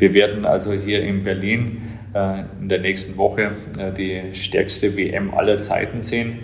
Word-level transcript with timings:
Wir 0.00 0.14
werden 0.14 0.46
also 0.46 0.72
hier 0.72 1.02
in 1.02 1.22
Berlin 1.22 1.82
äh, 2.14 2.44
in 2.58 2.70
der 2.70 2.80
nächsten 2.80 3.18
Woche 3.18 3.52
äh, 3.78 3.92
die 3.92 4.32
stärkste 4.32 4.96
WM 4.96 5.34
aller 5.34 5.58
Zeiten 5.58 6.00
sehen. 6.00 6.38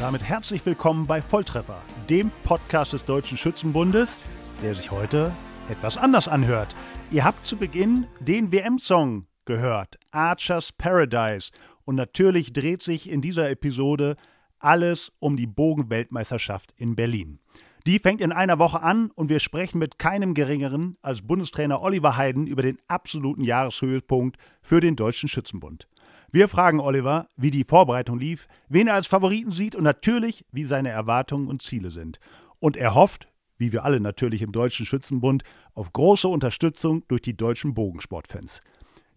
Damit 0.00 0.24
herzlich 0.24 0.66
willkommen 0.66 1.06
bei 1.06 1.22
Volltreffer, 1.22 1.80
dem 2.10 2.32
Podcast 2.42 2.92
des 2.92 3.04
Deutschen 3.04 3.38
Schützenbundes, 3.38 4.18
der 4.64 4.74
sich 4.74 4.90
heute 4.90 5.30
etwas 5.70 5.96
anders 5.96 6.26
anhört. 6.26 6.74
Ihr 7.12 7.24
habt 7.24 7.46
zu 7.46 7.56
Beginn 7.56 8.08
den 8.18 8.50
WM-Song 8.50 9.26
gehört, 9.44 9.96
Archer's 10.10 10.72
Paradise. 10.72 11.50
Und 11.84 11.96
natürlich 11.96 12.52
dreht 12.52 12.82
sich 12.82 13.08
in 13.08 13.20
dieser 13.20 13.50
Episode 13.50 14.16
alles 14.58 15.12
um 15.18 15.36
die 15.36 15.46
Bogenweltmeisterschaft 15.46 16.72
in 16.76 16.96
Berlin. 16.96 17.38
Die 17.86 17.98
fängt 17.98 18.22
in 18.22 18.32
einer 18.32 18.58
Woche 18.58 18.80
an 18.80 19.10
und 19.10 19.28
wir 19.28 19.40
sprechen 19.40 19.78
mit 19.78 19.98
keinem 19.98 20.32
Geringeren 20.32 20.96
als 21.02 21.20
Bundestrainer 21.20 21.82
Oliver 21.82 22.16
Heiden 22.16 22.46
über 22.46 22.62
den 22.62 22.78
absoluten 22.88 23.44
Jahreshöhepunkt 23.44 24.38
für 24.62 24.80
den 24.80 24.96
Deutschen 24.96 25.28
Schützenbund. 25.28 25.86
Wir 26.32 26.48
fragen 26.48 26.80
Oliver, 26.80 27.28
wie 27.36 27.50
die 27.50 27.64
Vorbereitung 27.64 28.18
lief, 28.18 28.48
wen 28.68 28.88
er 28.88 28.94
als 28.94 29.06
Favoriten 29.06 29.52
sieht 29.52 29.76
und 29.76 29.84
natürlich, 29.84 30.46
wie 30.50 30.64
seine 30.64 30.88
Erwartungen 30.88 31.46
und 31.46 31.62
Ziele 31.62 31.90
sind. 31.90 32.18
Und 32.58 32.78
er 32.78 32.94
hofft, 32.94 33.28
wie 33.58 33.70
wir 33.70 33.84
alle 33.84 34.00
natürlich 34.00 34.40
im 34.40 34.50
Deutschen 34.50 34.86
Schützenbund, 34.86 35.44
auf 35.74 35.92
große 35.92 36.26
Unterstützung 36.26 37.04
durch 37.08 37.20
die 37.20 37.36
deutschen 37.36 37.74
Bogensportfans. 37.74 38.62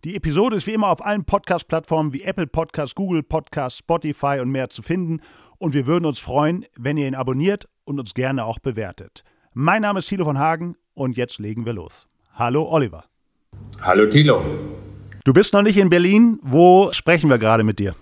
Die 0.04 0.16
Episode 0.16 0.56
ist 0.58 0.68
wie 0.68 0.74
immer 0.74 0.90
auf 0.90 1.04
allen 1.04 1.26
Podcast-Plattformen 1.26 2.14
wie 2.14 2.22
Apple 2.22 2.46
Podcasts, 2.46 2.94
Google 2.94 3.24
Podcasts, 3.24 3.80
Spotify 3.80 4.38
und 4.40 4.52
mehr 4.52 4.70
zu 4.70 4.84
finden. 4.84 5.22
Und 5.58 5.74
wir 5.74 5.88
würden 5.88 6.06
uns 6.06 6.20
freuen, 6.20 6.66
wenn 6.78 6.98
ihr 6.98 7.08
ihn 7.08 7.16
abonniert 7.16 7.68
und 7.84 8.00
uns 8.00 8.14
gerne 8.14 8.46
auch 8.46 8.60
bewertet. 8.60 9.24
Mein 9.54 9.82
Name 9.82 10.00
ist 10.00 10.08
Thilo 10.08 10.26
von 10.26 10.38
Hagen 10.38 10.76
und 10.94 11.18
jetzt 11.18 11.40
legen 11.40 11.66
wir 11.66 11.74
los. 11.74 12.06
Hallo 12.36 12.70
Oliver. 12.70 13.06
Hallo 13.82 14.08
Thilo. 14.08 14.44
Du 15.24 15.34
bist 15.34 15.54
noch 15.54 15.64
nicht 15.64 15.78
in 15.78 15.90
Berlin. 15.90 16.40
Wo 16.44 16.92
sprechen 16.92 17.28
wir 17.32 17.40
gerade 17.40 17.64
mit 17.64 17.80
dir? 17.80 17.96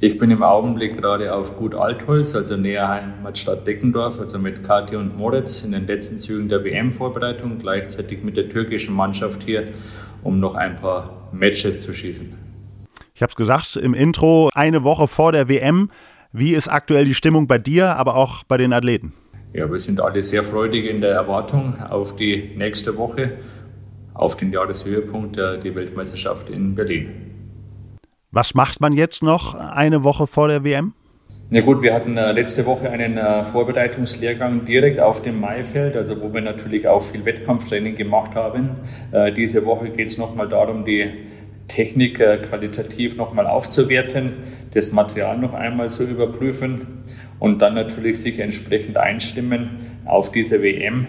Ich 0.00 0.18
bin 0.18 0.30
im 0.30 0.42
Augenblick 0.42 0.96
gerade 0.96 1.34
auf 1.34 1.56
Gut 1.56 1.74
Altholz, 1.74 2.34
also 2.34 2.56
näher 2.56 2.88
Heimatstadt 2.88 3.66
Deckendorf, 3.66 4.20
also 4.20 4.38
mit 4.38 4.64
Kathi 4.64 4.96
und 4.96 5.16
Moritz 5.16 5.62
in 5.62 5.72
den 5.72 5.86
letzten 5.86 6.18
Zügen 6.18 6.48
der 6.48 6.64
WM-Vorbereitung, 6.64 7.58
gleichzeitig 7.58 8.22
mit 8.22 8.36
der 8.36 8.48
türkischen 8.48 8.94
Mannschaft 8.94 9.42
hier 9.44 9.64
um 10.24 10.40
noch 10.40 10.54
ein 10.54 10.76
paar 10.76 11.28
Matches 11.32 11.82
zu 11.82 11.92
schießen. 11.92 12.32
Ich 13.14 13.22
habe 13.22 13.30
es 13.30 13.36
gesagt 13.36 13.76
im 13.76 13.94
Intro, 13.94 14.50
eine 14.54 14.82
Woche 14.82 15.06
vor 15.06 15.30
der 15.30 15.48
WM. 15.48 15.90
Wie 16.32 16.54
ist 16.54 16.66
aktuell 16.66 17.04
die 17.04 17.14
Stimmung 17.14 17.46
bei 17.46 17.58
dir, 17.58 17.94
aber 17.96 18.16
auch 18.16 18.42
bei 18.44 18.56
den 18.56 18.72
Athleten? 18.72 19.12
Ja, 19.52 19.70
wir 19.70 19.78
sind 19.78 20.00
alle 20.00 20.20
sehr 20.22 20.42
freudig 20.42 20.86
in 20.86 21.00
der 21.00 21.12
Erwartung 21.12 21.80
auf 21.80 22.16
die 22.16 22.50
nächste 22.56 22.96
Woche, 22.96 23.38
auf 24.12 24.36
den 24.36 24.50
Jahreshöhepunkt 24.50 25.36
der 25.36 25.58
die 25.58 25.74
Weltmeisterschaft 25.74 26.50
in 26.50 26.74
Berlin. 26.74 27.33
Was 28.34 28.52
macht 28.52 28.80
man 28.80 28.92
jetzt 28.94 29.22
noch 29.22 29.54
eine 29.54 30.02
Woche 30.02 30.26
vor 30.26 30.48
der 30.48 30.64
WM? 30.64 30.92
Na 31.50 31.60
gut, 31.60 31.82
wir 31.82 31.94
hatten 31.94 32.16
äh, 32.16 32.32
letzte 32.32 32.66
Woche 32.66 32.90
einen 32.90 33.16
äh, 33.16 33.44
Vorbereitungslehrgang 33.44 34.64
direkt 34.64 34.98
auf 34.98 35.22
dem 35.22 35.38
Maifeld, 35.38 35.96
also 35.96 36.20
wo 36.20 36.34
wir 36.34 36.40
natürlich 36.40 36.88
auch 36.88 37.00
viel 37.00 37.24
Wettkampftraining 37.24 37.94
gemacht 37.94 38.34
haben. 38.34 38.70
Äh, 39.12 39.30
diese 39.30 39.64
Woche 39.64 39.88
geht 39.90 40.08
es 40.08 40.18
nochmal 40.18 40.48
darum, 40.48 40.84
die 40.84 41.12
Technik 41.68 42.16
qualitativ 42.16 43.16
nochmal 43.16 43.46
aufzuwerten, 43.46 44.32
das 44.74 44.90
Material 44.90 45.38
noch 45.38 45.54
einmal 45.54 45.88
zu 45.88 46.04
überprüfen 46.04 47.04
und 47.38 47.62
dann 47.62 47.74
natürlich 47.74 48.20
sich 48.20 48.40
entsprechend 48.40 48.96
einstimmen 48.98 50.00
auf 50.04 50.30
diese 50.30 50.60
WM. 50.60 51.06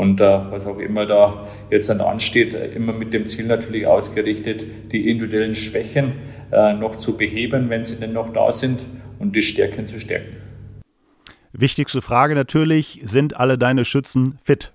Und 0.00 0.18
äh, 0.22 0.24
was 0.24 0.66
auch 0.66 0.78
immer 0.78 1.04
da 1.04 1.44
jetzt 1.70 1.90
dann 1.90 2.00
ansteht, 2.00 2.54
äh, 2.54 2.68
immer 2.68 2.94
mit 2.94 3.12
dem 3.12 3.26
Ziel 3.26 3.44
natürlich 3.44 3.86
ausgerichtet, 3.86 4.66
die 4.92 5.10
individuellen 5.10 5.54
Schwächen 5.54 6.14
noch 6.50 6.96
zu 6.96 7.16
beheben, 7.16 7.70
wenn 7.70 7.84
sie 7.84 8.00
denn 8.00 8.12
noch 8.12 8.32
da 8.32 8.50
sind 8.50 8.84
und 9.20 9.36
die 9.36 9.42
Stärken 9.42 9.86
zu 9.86 10.00
stärken. 10.00 10.36
Wichtigste 11.52 12.02
Frage 12.02 12.34
natürlich, 12.34 13.02
sind 13.04 13.36
alle 13.36 13.56
deine 13.56 13.84
Schützen 13.84 14.40
fit? 14.42 14.72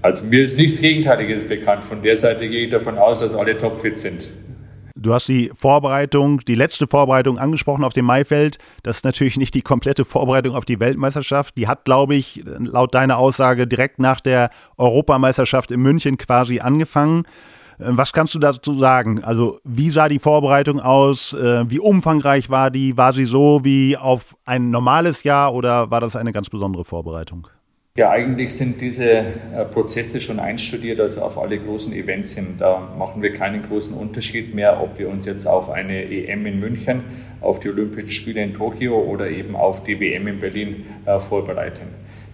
Also 0.00 0.24
mir 0.24 0.42
ist 0.42 0.56
nichts 0.56 0.80
Gegenteiliges 0.80 1.46
bekannt. 1.46 1.84
Von 1.84 2.00
der 2.00 2.16
Seite 2.16 2.48
gehe 2.48 2.64
ich 2.64 2.70
davon 2.70 2.96
aus, 2.96 3.18
dass 3.18 3.34
alle 3.34 3.58
topfit 3.58 3.98
sind. 3.98 4.32
Du 4.94 5.14
hast 5.14 5.28
die 5.28 5.50
Vorbereitung, 5.54 6.40
die 6.40 6.54
letzte 6.54 6.86
Vorbereitung 6.86 7.38
angesprochen 7.38 7.84
auf 7.84 7.94
dem 7.94 8.04
Maifeld. 8.04 8.58
Das 8.82 8.96
ist 8.96 9.04
natürlich 9.04 9.36
nicht 9.36 9.54
die 9.54 9.62
komplette 9.62 10.04
Vorbereitung 10.04 10.54
auf 10.54 10.64
die 10.64 10.80
Weltmeisterschaft. 10.80 11.56
Die 11.56 11.66
hat, 11.66 11.84
glaube 11.84 12.14
ich, 12.14 12.44
laut 12.44 12.94
deiner 12.94 13.16
Aussage 13.16 13.66
direkt 13.66 13.98
nach 13.98 14.20
der 14.20 14.50
Europameisterschaft 14.76 15.70
in 15.70 15.80
München 15.80 16.18
quasi 16.18 16.60
angefangen. 16.60 17.24
Ähm, 17.80 17.96
was 17.96 18.12
kannst 18.12 18.34
du 18.34 18.38
dazu 18.38 18.74
sagen? 18.74 19.24
Also 19.24 19.60
wie 19.64 19.90
sah 19.90 20.08
die 20.08 20.18
Vorbereitung 20.18 20.80
aus? 20.80 21.32
Äh, 21.32 21.70
wie 21.70 21.78
umfangreich 21.78 22.50
war 22.50 22.70
die? 22.70 22.96
War 22.96 23.12
sie 23.12 23.24
so 23.24 23.64
wie 23.64 23.96
auf 23.96 24.36
ein 24.44 24.70
normales 24.70 25.22
Jahr 25.22 25.54
oder 25.54 25.90
war 25.90 26.00
das 26.00 26.16
eine 26.16 26.32
ganz 26.32 26.50
besondere 26.50 26.84
Vorbereitung? 26.84 27.48
Ja, 27.94 28.08
eigentlich 28.08 28.54
sind 28.54 28.80
diese 28.80 29.04
äh, 29.04 29.66
Prozesse 29.70 30.18
schon 30.18 30.40
einstudiert, 30.40 30.98
also 30.98 31.20
auf 31.20 31.36
alle 31.36 31.58
großen 31.58 31.92
Events 31.92 32.34
hin. 32.34 32.54
Da 32.56 32.80
machen 32.96 33.20
wir 33.20 33.34
keinen 33.34 33.62
großen 33.68 33.92
Unterschied 33.92 34.54
mehr, 34.54 34.82
ob 34.82 34.98
wir 34.98 35.10
uns 35.10 35.26
jetzt 35.26 35.44
auf 35.44 35.68
eine 35.68 36.04
EM 36.10 36.46
in 36.46 36.58
München, 36.58 37.02
auf 37.42 37.60
die 37.60 37.68
Olympischen 37.68 38.08
Spiele 38.08 38.42
in 38.42 38.54
Tokio 38.54 38.98
oder 38.98 39.28
eben 39.28 39.54
auf 39.54 39.84
die 39.84 40.00
WM 40.00 40.26
in 40.26 40.38
Berlin 40.38 40.86
äh, 41.04 41.18
vorbereiten. 41.18 41.82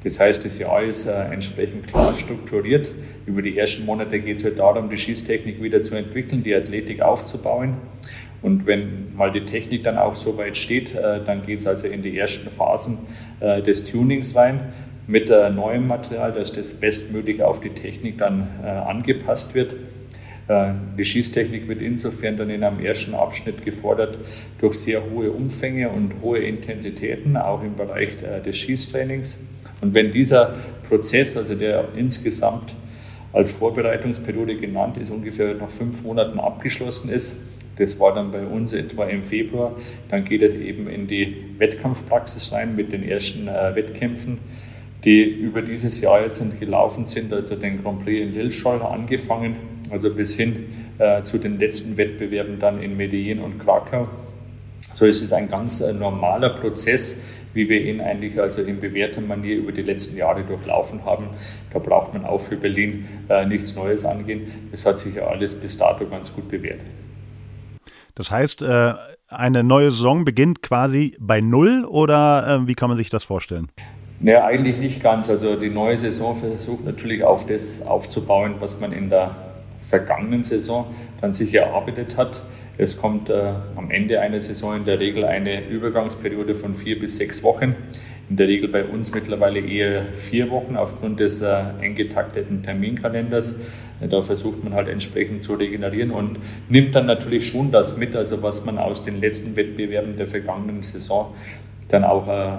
Das 0.05 0.21
heißt, 0.21 0.45
das 0.45 0.61
Jahr 0.61 0.81
ist 0.81 1.07
äh, 1.07 1.25
entsprechend 1.33 1.89
klar 1.89 2.15
strukturiert. 2.15 2.95
Über 3.27 3.43
die 3.43 3.59
ersten 3.59 3.85
Monate 3.85 4.21
geht 4.21 4.37
es 4.37 4.45
halt 4.45 4.61
darum, 4.61 4.89
die 4.89 4.97
Schießtechnik 4.97 5.61
wieder 5.61 5.83
zu 5.83 5.97
entwickeln, 5.97 6.45
die 6.45 6.55
Athletik 6.55 7.03
aufzubauen. 7.03 7.79
Und 8.41 8.67
wenn 8.67 9.17
mal 9.17 9.33
die 9.33 9.45
Technik 9.45 9.83
dann 9.83 9.99
auch 9.99 10.15
so 10.15 10.37
weit 10.37 10.57
steht, 10.57 10.95
äh, 10.95 11.21
dann 11.25 11.45
geht 11.45 11.59
es 11.59 11.67
also 11.67 11.89
in 11.89 12.03
die 12.03 12.17
ersten 12.17 12.49
Phasen 12.49 12.99
äh, 13.41 13.61
des 13.61 13.91
Tunings 13.91 14.37
rein 14.37 14.73
mit 15.09 15.31
äh, 15.31 15.51
neuem 15.51 15.89
Material, 15.89 16.33
dass 16.33 16.53
das 16.53 16.75
bestmöglich 16.75 17.43
auf 17.43 17.61
die 17.61 17.71
Technik 17.71 18.19
dann 18.19 18.47
äh, 18.63 18.69
angepasst 18.69 19.55
wird. 19.55 19.75
Äh, 20.49 20.73
die 20.97 21.05
Schießtechnik 21.05 21.67
wird 21.67 21.81
insofern 21.81 22.37
dann 22.37 22.51
in 22.51 22.63
einem 22.63 22.85
ersten 22.85 23.15
Abschnitt 23.15 23.65
gefordert 23.65 24.19
durch 24.61 24.75
sehr 24.75 25.03
hohe 25.11 25.33
Umfänge 25.33 25.89
und 25.89 26.21
hohe 26.23 26.39
Intensitäten, 26.39 27.39
auch 27.39 27.63
im 27.63 27.75
Bereich 27.75 28.23
äh, 28.23 28.43
des 28.43 28.59
Schießtrainings. 28.59 29.41
Und 29.81 29.95
wenn 29.95 30.13
dieser 30.13 30.55
Prozess, 30.87 31.37
also 31.37 31.55
der 31.55 31.89
insgesamt 31.97 32.75
als 33.33 33.53
Vorbereitungsperiode 33.53 34.57
genannt 34.57 34.99
ist, 34.99 35.11
ungefähr 35.11 35.55
nach 35.55 35.71
fünf 35.71 36.03
Monaten 36.03 36.39
abgeschlossen 36.39 37.09
ist, 37.09 37.41
das 37.77 37.99
war 37.99 38.15
dann 38.15 38.31
bei 38.31 38.45
uns 38.45 38.75
etwa 38.75 39.05
im 39.05 39.25
Februar, 39.25 39.77
dann 40.11 40.25
geht 40.25 40.43
es 40.43 40.55
eben 40.55 40.89
in 40.89 41.07
die 41.07 41.37
Wettkampfpraxis 41.59 42.53
rein 42.53 42.77
mit 42.77 42.93
den 42.93 43.09
ersten 43.09 43.49
äh, 43.49 43.75
Wettkämpfen, 43.75 44.39
die 45.05 45.23
über 45.23 45.63
dieses 45.63 46.01
Jahr 46.01 46.23
jetzt 46.23 46.43
gelaufen 46.59 47.05
sind, 47.05 47.33
also 47.33 47.55
den 47.55 47.83
Grand 47.83 48.05
Prix 48.05 48.21
in 48.21 48.35
Lillschall 48.35 48.83
angefangen, 48.83 49.57
also 49.91 50.13
bis 50.13 50.37
hin 50.37 50.67
äh, 50.99 51.23
zu 51.23 51.39
den 51.39 51.59
letzten 51.59 51.97
Wettbewerben 51.97 52.59
dann 52.59 52.83
in 52.83 52.97
Medellin 52.97 53.41
und 53.41 53.59
Krakau. 53.59 54.09
So 54.81 55.07
ist 55.07 55.23
es 55.23 55.33
ein 55.33 55.49
ganz 55.49 55.81
äh, 55.81 55.93
normaler 55.93 56.51
Prozess, 56.51 57.19
wie 57.55 57.69
wir 57.69 57.81
ihn 57.81 58.01
eigentlich 58.01 58.41
also 58.41 58.63
in 58.63 58.81
bewährter 58.81 59.21
Manier 59.21 59.57
über 59.57 59.73
die 59.73 59.83
letzten 59.83 60.17
Jahre 60.17 60.43
durchlaufen 60.43 61.05
haben. 61.05 61.29
Da 61.73 61.79
braucht 61.79 62.13
man 62.13 62.25
auch 62.25 62.41
für 62.41 62.57
Berlin 62.57 63.07
äh, 63.29 63.47
nichts 63.47 63.77
Neues 63.77 64.05
angehen. 64.05 64.51
Das 64.71 64.85
hat 64.85 64.99
sich 64.99 65.15
ja 65.15 65.29
alles 65.29 65.55
bis 65.55 65.79
dato 65.79 66.07
ganz 66.07 66.35
gut 66.35 66.49
bewährt. 66.49 66.81
Das 68.17 68.33
heißt, 68.33 68.63
äh, 68.63 68.95
eine 69.29 69.63
neue 69.63 69.93
Saison 69.93 70.25
beginnt 70.25 70.63
quasi 70.63 71.17
bei 71.21 71.41
Null 71.41 71.85
oder 71.85 72.63
äh, 72.63 72.67
wie 72.67 72.75
kann 72.75 72.89
man 72.89 72.97
sich 72.97 73.11
das 73.11 73.23
vorstellen? 73.23 73.69
Naja, 74.21 74.45
eigentlich 74.45 74.79
nicht 74.79 75.03
ganz. 75.03 75.31
Also 75.31 75.55
die 75.55 75.71
neue 75.71 75.97
Saison 75.97 76.35
versucht 76.35 76.85
natürlich 76.85 77.23
auf 77.23 77.47
das 77.47 77.83
aufzubauen, 77.87 78.57
was 78.59 78.81
man 78.81 78.93
in 78.93 79.11
der 79.11 79.37
vergangenen 79.77 80.43
Saison 80.43 80.87
dann 81.21 81.33
sich 81.33 81.55
erarbeitet 81.55 82.17
hat. 82.17 82.43
Es 82.79 82.97
kommt 82.97 83.31
äh, 83.31 83.53
am 83.77 83.91
Ende 83.91 84.21
einer 84.21 84.41
Saison 84.41 84.77
in 84.77 84.85
der 84.85 84.99
Regel 84.99 85.25
eine 85.25 85.69
Übergangsperiode 85.69 86.57
von 86.57 86.75
vier 86.75 86.99
bis 86.99 87.17
sechs 87.17 87.45
Wochen. 87.45 87.77
In 88.29 88.37
der 88.37 88.49
Regel 88.49 88.69
bei 88.69 88.85
uns 88.85 89.15
mittlerweile 89.15 89.61
eher 89.61 90.13
vier 90.13 90.51
Wochen 90.51 90.77
aufgrund 90.77 91.21
des 91.21 91.41
äh, 91.41 91.63
eng 91.81 91.95
getakteten 91.95 92.65
Terminkalenders. 92.65 93.61
Da 94.01 94.23
versucht 94.23 94.63
man 94.65 94.75
halt 94.75 94.89
entsprechend 94.89 95.45
zu 95.45 95.55
regenerieren 95.55 96.11
und 96.11 96.39
nimmt 96.69 96.95
dann 96.95 97.07
natürlich 97.07 97.47
schon 97.47 97.73
das 97.73 97.97
mit, 97.97 98.15
also 98.15 98.43
was 98.43 98.65
man 98.65 98.79
aus 98.79 99.05
den 99.05 99.21
letzten 99.21 99.57
Wettbewerben 99.57 100.17
der 100.17 100.29
vergangenen 100.29 100.83
Saison 100.83 101.35
dann 101.89 102.05
auch 102.05 102.29
äh, 102.29 102.59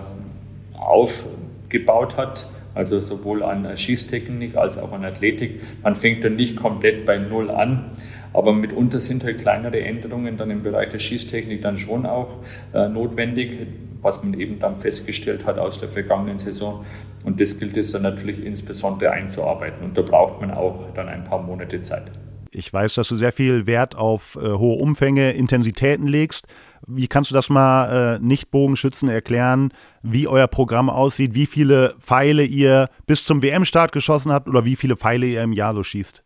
aufgebaut 1.69 2.17
hat 2.17 2.49
also 2.75 3.01
sowohl 3.01 3.43
an 3.43 3.75
Schießtechnik 3.75 4.55
als 4.55 4.77
auch 4.77 4.93
an 4.93 5.03
Athletik. 5.03 5.61
Man 5.83 5.95
fängt 5.95 6.23
dann 6.23 6.35
nicht 6.35 6.55
komplett 6.55 7.05
bei 7.05 7.17
Null 7.17 7.49
an, 7.49 7.91
Aber 8.31 8.53
mitunter 8.53 8.99
sind 8.99 9.23
halt 9.23 9.39
kleinere 9.39 9.81
Änderungen 9.81 10.37
dann 10.37 10.51
im 10.51 10.61
Bereich 10.61 10.89
der 10.89 10.99
Schießtechnik 10.99 11.61
dann 11.61 11.77
schon 11.77 12.05
auch 12.05 12.37
äh, 12.73 12.87
notwendig, 12.87 13.67
was 14.01 14.23
man 14.23 14.39
eben 14.39 14.59
dann 14.59 14.75
festgestellt 14.75 15.45
hat 15.45 15.57
aus 15.57 15.79
der 15.79 15.89
vergangenen 15.89 16.37
Saison. 16.37 16.85
Und 17.23 17.41
das 17.41 17.59
gilt 17.59 17.75
es 17.75 17.91
dann 17.91 18.03
natürlich 18.03 18.45
insbesondere 18.45 19.11
einzuarbeiten. 19.11 19.83
Und 19.83 19.97
da 19.97 20.03
braucht 20.03 20.39
man 20.39 20.51
auch 20.51 20.93
dann 20.93 21.09
ein 21.09 21.23
paar 21.23 21.41
Monate 21.41 21.81
Zeit. 21.81 22.11
Ich 22.51 22.71
weiß, 22.71 22.93
dass 22.93 23.07
du 23.07 23.15
sehr 23.15 23.31
viel 23.31 23.67
Wert 23.67 23.95
auf 23.97 24.35
äh, 24.35 24.47
hohe 24.47 24.79
Umfänge, 24.79 25.31
Intensitäten 25.31 26.07
legst. 26.07 26.45
Wie 26.91 27.07
kannst 27.07 27.29
du 27.29 27.35
das 27.35 27.49
mal 27.49 28.15
äh, 28.15 28.19
Nicht-Bogenschützen 28.19 29.09
erklären, 29.09 29.71
wie 30.01 30.27
euer 30.27 30.47
Programm 30.47 30.89
aussieht, 30.89 31.35
wie 31.35 31.45
viele 31.45 31.95
Pfeile 31.99 32.43
ihr 32.43 32.89
bis 33.05 33.23
zum 33.23 33.43
WM-Start 33.43 33.91
geschossen 33.91 34.31
habt 34.31 34.47
oder 34.47 34.65
wie 34.65 34.75
viele 34.75 34.97
Pfeile 34.97 35.27
ihr 35.27 35.43
im 35.43 35.53
Jahr 35.53 35.75
so 35.75 35.83
schießt? 35.83 36.23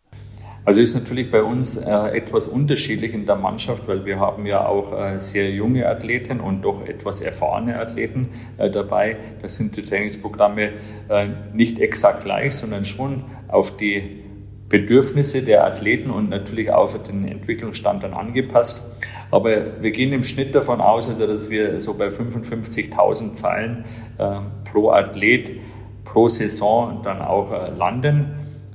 Also 0.65 0.79
ist 0.79 0.95
natürlich 0.95 1.29
bei 1.29 1.43
uns 1.43 1.75
äh, 1.75 1.91
etwas 2.15 2.47
unterschiedlich 2.47 3.13
in 3.13 3.25
der 3.25 3.35
Mannschaft, 3.35 3.85
weil 3.87 4.05
wir 4.05 4.21
haben 4.21 4.45
ja 4.45 4.65
auch 4.65 4.97
äh, 4.97 5.19
sehr 5.19 5.51
junge 5.51 5.85
Athleten 5.85 6.39
und 6.39 6.61
doch 6.61 6.85
etwas 6.87 7.19
erfahrene 7.19 7.77
Athleten 7.77 8.29
äh, 8.57 8.69
dabei. 8.69 9.17
Da 9.41 9.49
sind 9.49 9.75
die 9.75 9.83
Trainingsprogramme 9.83 10.71
äh, 11.09 11.27
nicht 11.53 11.79
exakt 11.79 12.23
gleich, 12.23 12.55
sondern 12.55 12.85
schon 12.85 13.25
auf 13.49 13.75
die 13.75 14.23
Bedürfnisse 14.69 15.43
der 15.43 15.65
Athleten 15.65 16.09
und 16.09 16.29
natürlich 16.29 16.71
auch 16.71 16.83
auf 16.83 17.03
den 17.03 17.27
Entwicklungsstand 17.27 18.01
dann 18.03 18.13
angepasst. 18.13 18.85
Aber 19.33 19.81
wir 19.81 19.89
gehen 19.89 20.13
im 20.13 20.21
Schnitt 20.21 20.53
davon 20.53 20.79
aus, 20.79 21.09
also 21.09 21.25
dass 21.25 21.49
wir 21.49 21.81
so 21.81 21.95
bei 21.95 22.09
55.000 22.09 23.33
Pfeilen 23.33 23.83
äh, 24.19 24.35
pro 24.71 24.91
Athlet 24.91 25.59
pro 26.05 26.27
Saison 26.27 27.01
dann 27.03 27.19
auch 27.19 27.51
äh, 27.51 27.71
landen. 27.71 28.27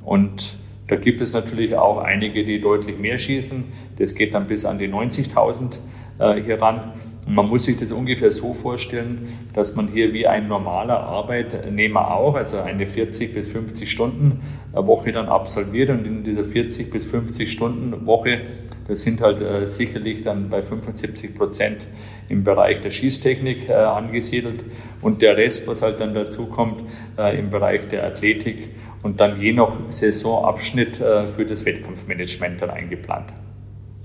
Und 0.05 0.59
da 0.89 0.97
gibt 0.97 1.21
es 1.21 1.33
natürlich 1.33 1.77
auch 1.77 1.99
einige, 1.99 2.45
die 2.45 2.61
deutlich 2.61 2.99
mehr 2.99 3.19
schießen. 3.19 3.67
Das 3.99 4.17
geht 4.17 4.35
dann 4.35 4.49
bis 4.49 4.65
an 4.65 4.81
die 4.81 4.89
90.000 4.89 5.79
äh, 6.19 6.43
hier 6.43 6.61
ran. 6.61 6.93
Und 7.29 7.35
man 7.35 7.47
muss 7.47 7.65
sich 7.65 7.77
das 7.77 7.93
ungefähr 7.93 8.31
so 8.31 8.55
vorstellen, 8.55 9.29
dass 9.53 9.77
man 9.77 9.89
hier 9.89 10.15
wie 10.15 10.27
ein 10.27 10.49
normaler 10.49 10.99
Arbeitnehmer 10.99 12.11
auch, 12.11 12.35
also 12.35 12.57
eine 12.61 12.87
40 12.87 13.35
bis 13.35 13.53
50 13.53 13.91
Stunden 13.91 14.41
Woche 14.73 15.13
dann 15.13 15.29
absolviert. 15.29 15.91
Und 15.91 16.07
in 16.07 16.25
dieser 16.25 16.47
40 16.47 16.91
bis 16.91 17.05
50 17.05 17.53
Stunden 17.53 18.07
Woche, 18.07 18.41
das 18.87 19.03
sind 19.03 19.21
halt 19.21 19.43
äh, 19.43 19.67
sicherlich 19.67 20.23
dann 20.23 20.49
bei 20.49 20.63
75 20.63 21.35
Prozent 21.35 21.87
im 22.31 22.45
Bereich 22.45 22.81
der 22.81 22.89
Schießtechnik 22.89 23.69
äh, 23.69 23.75
angesiedelt 23.75 24.65
und 25.03 25.21
der 25.21 25.37
Rest, 25.37 25.69
was 25.69 25.83
halt 25.83 26.01
dann 26.01 26.15
dazu 26.15 26.47
kommt, 26.47 26.83
äh, 27.19 27.39
im 27.39 27.51
Bereich 27.51 27.89
der 27.89 28.07
Athletik 28.07 28.71
und 29.03 29.21
dann 29.21 29.39
je 29.39 29.53
nach 29.53 29.73
Saisonabschnitt 29.89 30.97
für 30.97 31.45
das 31.45 31.65
Wettkampfmanagement 31.65 32.63
dann 32.63 32.71
eingeplant. 32.71 33.33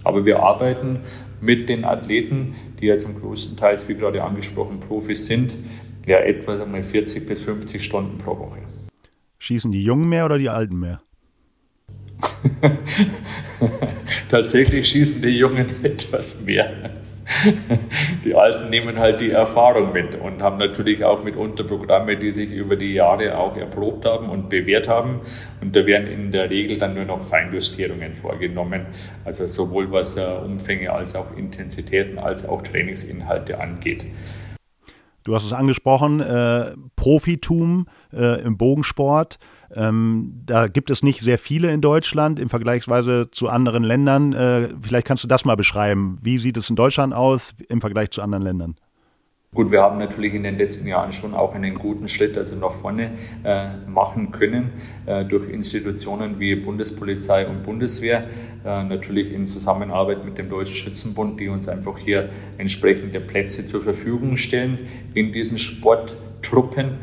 Aber 0.04 0.26
wir 0.26 0.40
arbeiten 0.40 1.00
mit 1.42 1.70
den 1.70 1.86
Athleten, 1.86 2.56
die 2.80 2.88
ja 2.88 2.98
zum 2.98 3.20
größten 3.20 3.58
Teil, 3.58 3.78
wie 3.88 3.96
gerade 3.96 4.24
angesprochen, 4.24 4.80
Profis 4.80 5.26
sind, 5.26 5.58
ja 6.06 6.20
etwa 6.20 6.58
sagen 6.58 6.74
wir, 6.74 6.84
40 6.84 7.28
bis 7.28 7.44
50 7.44 7.84
Stunden 7.84 8.18
pro 8.18 8.38
Woche. 8.38 8.60
Schießen 9.40 9.72
die 9.72 9.84
Jungen 9.84 10.10
mehr 10.10 10.26
oder 10.26 10.38
die 10.38 10.50
Alten 10.50 10.80
mehr? 10.80 11.02
Tatsächlich 14.30 14.88
schießen 14.88 15.22
die 15.22 15.38
Jungen 15.38 15.68
etwas 15.84 16.46
mehr. 16.46 16.92
Die 18.24 18.36
Alten 18.36 18.70
nehmen 18.70 19.00
halt 19.00 19.22
die 19.22 19.32
Erfahrung 19.32 19.94
mit 19.94 20.16
und 20.16 20.42
haben 20.42 20.58
natürlich 20.58 21.04
auch 21.04 21.24
mitunter 21.24 21.64
Programme, 21.64 22.18
die 22.18 22.32
sich 22.32 22.52
über 22.52 22.76
die 22.76 22.94
Jahre 22.94 23.38
auch 23.38 23.56
erprobt 23.58 24.06
haben 24.06 24.30
und 24.30 24.50
bewährt 24.50 24.88
haben. 24.88 25.22
Und 25.62 25.76
da 25.76 25.86
werden 25.86 26.08
in 26.08 26.32
der 26.32 26.50
Regel 26.50 26.78
dann 26.78 26.94
nur 26.96 27.06
noch 27.06 27.22
Feinjustierungen 27.22 28.14
vorgenommen, 28.14 28.86
also 29.26 29.48
sowohl 29.48 29.92
was 29.92 30.18
äh, 30.18 30.24
Umfänge 30.24 30.92
als 30.92 31.16
auch 31.16 31.36
Intensitäten 31.36 32.20
als 32.20 32.48
auch 32.48 32.62
Trainingsinhalte 32.62 33.60
angeht. 33.60 34.06
Du 35.24 35.36
hast 35.36 35.46
es 35.46 35.54
angesprochen, 35.54 36.20
äh, 36.20 36.74
Profitum 36.96 37.88
äh, 38.12 38.42
im 38.42 38.58
Bogensport. 38.58 39.38
Ähm, 39.76 40.42
da 40.46 40.68
gibt 40.68 40.90
es 40.90 41.04
nicht 41.04 41.22
sehr 41.22 41.38
viele 41.38 41.72
in 41.72 41.82
Deutschland 41.82 42.40
im 42.40 42.50
Vergleichsweise 42.50 43.30
zu 43.32 43.50
anderen 43.50 43.84
Ländern. 43.84 44.34
Äh, 44.34 44.70
vielleicht 44.82 45.08
kannst 45.08 45.24
du 45.24 45.28
das 45.28 45.46
mal 45.46 45.56
beschreiben. 45.56 46.18
Wie 46.22 46.38
sieht 46.38 46.58
es 46.58 46.70
in 46.70 46.76
Deutschland 46.76 47.14
aus 47.14 47.56
im 47.70 47.82
Vergleich 47.82 48.12
zu 48.12 48.22
anderen 48.22 48.44
Ländern? 48.44 48.76
Gut, 49.54 49.72
wir 49.72 49.84
haben 49.84 50.00
natürlich 50.00 50.34
in 50.34 50.42
den 50.42 50.58
letzten 50.58 50.88
Jahren 50.88 51.12
schon 51.12 51.36
auch 51.36 51.54
einen 51.54 51.76
guten 51.76 52.08
Schritt 52.08 52.36
also 52.40 52.56
nach 52.56 52.72
vorne 52.72 53.12
äh, 53.44 53.68
machen 53.88 54.32
können 54.32 54.72
äh, 55.06 55.24
durch 55.26 55.48
Institutionen 55.48 56.40
wie 56.40 56.56
Bundespolizei 56.56 57.48
und 57.48 57.62
Bundeswehr, 57.62 58.24
äh, 58.66 58.84
natürlich 58.84 59.32
in 59.32 59.46
Zusammenarbeit 59.46 60.26
mit 60.26 60.40
dem 60.40 60.50
Deutschen 60.50 60.76
Schützenbund, 60.76 61.40
die 61.40 61.50
uns 61.50 61.68
einfach 61.68 62.00
hier 62.00 62.30
entsprechende 62.58 63.20
Plätze 63.20 63.68
zur 63.68 63.82
Verfügung 63.82 64.38
stellen 64.38 64.80
in 65.14 65.32
diesen 65.32 65.60
Sporttruppen. 65.60 66.98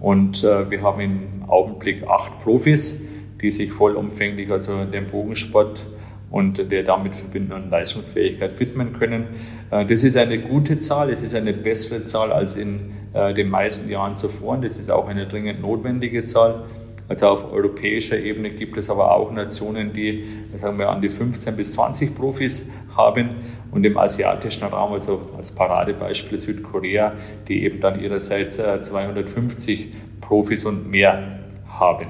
Und 0.00 0.44
äh, 0.44 0.70
wir 0.70 0.82
haben 0.82 1.00
im 1.00 1.44
Augenblick 1.48 2.06
acht 2.06 2.38
Profis, 2.40 3.00
die 3.40 3.50
sich 3.50 3.72
vollumfänglich 3.72 4.50
also 4.50 4.84
dem 4.84 5.06
Bogensport 5.06 5.86
und 6.30 6.70
der 6.70 6.82
damit 6.82 7.14
verbundenen 7.14 7.70
Leistungsfähigkeit 7.70 8.58
widmen 8.58 8.92
können. 8.92 9.28
Äh, 9.70 9.86
das 9.86 10.04
ist 10.04 10.16
eine 10.16 10.38
gute 10.38 10.78
Zahl, 10.78 11.10
es 11.10 11.22
ist 11.22 11.34
eine 11.34 11.52
bessere 11.52 12.04
Zahl 12.04 12.32
als 12.32 12.56
in 12.56 12.92
äh, 13.14 13.32
den 13.32 13.48
meisten 13.48 13.88
Jahren 13.88 14.16
zuvor 14.16 14.54
und 14.54 14.64
das 14.64 14.78
ist 14.78 14.90
auch 14.90 15.08
eine 15.08 15.26
dringend 15.26 15.60
notwendige 15.60 16.24
Zahl. 16.24 16.64
Also 17.08 17.28
auf 17.28 17.52
europäischer 17.52 18.18
Ebene 18.18 18.50
gibt 18.50 18.76
es 18.76 18.90
aber 18.90 19.12
auch 19.12 19.30
Nationen, 19.30 19.92
die 19.92 20.24
sagen 20.56 20.78
wir, 20.78 20.90
an 20.90 21.00
die 21.00 21.08
15 21.08 21.54
bis 21.54 21.72
20 21.74 22.14
Profis 22.16 22.68
haben 22.96 23.36
und 23.70 23.86
im 23.86 23.96
asiatischen 23.96 24.64
Raum, 24.64 24.92
also 24.92 25.30
als 25.36 25.52
Paradebeispiel 25.52 26.38
Südkorea, 26.38 27.12
die 27.46 27.62
eben 27.62 27.80
dann 27.80 28.00
ihrerseits 28.00 28.56
250 28.56 29.80
äh, 29.80 29.88
Profis 30.20 30.64
und 30.64 30.90
mehr 30.90 31.44
haben. 31.68 32.08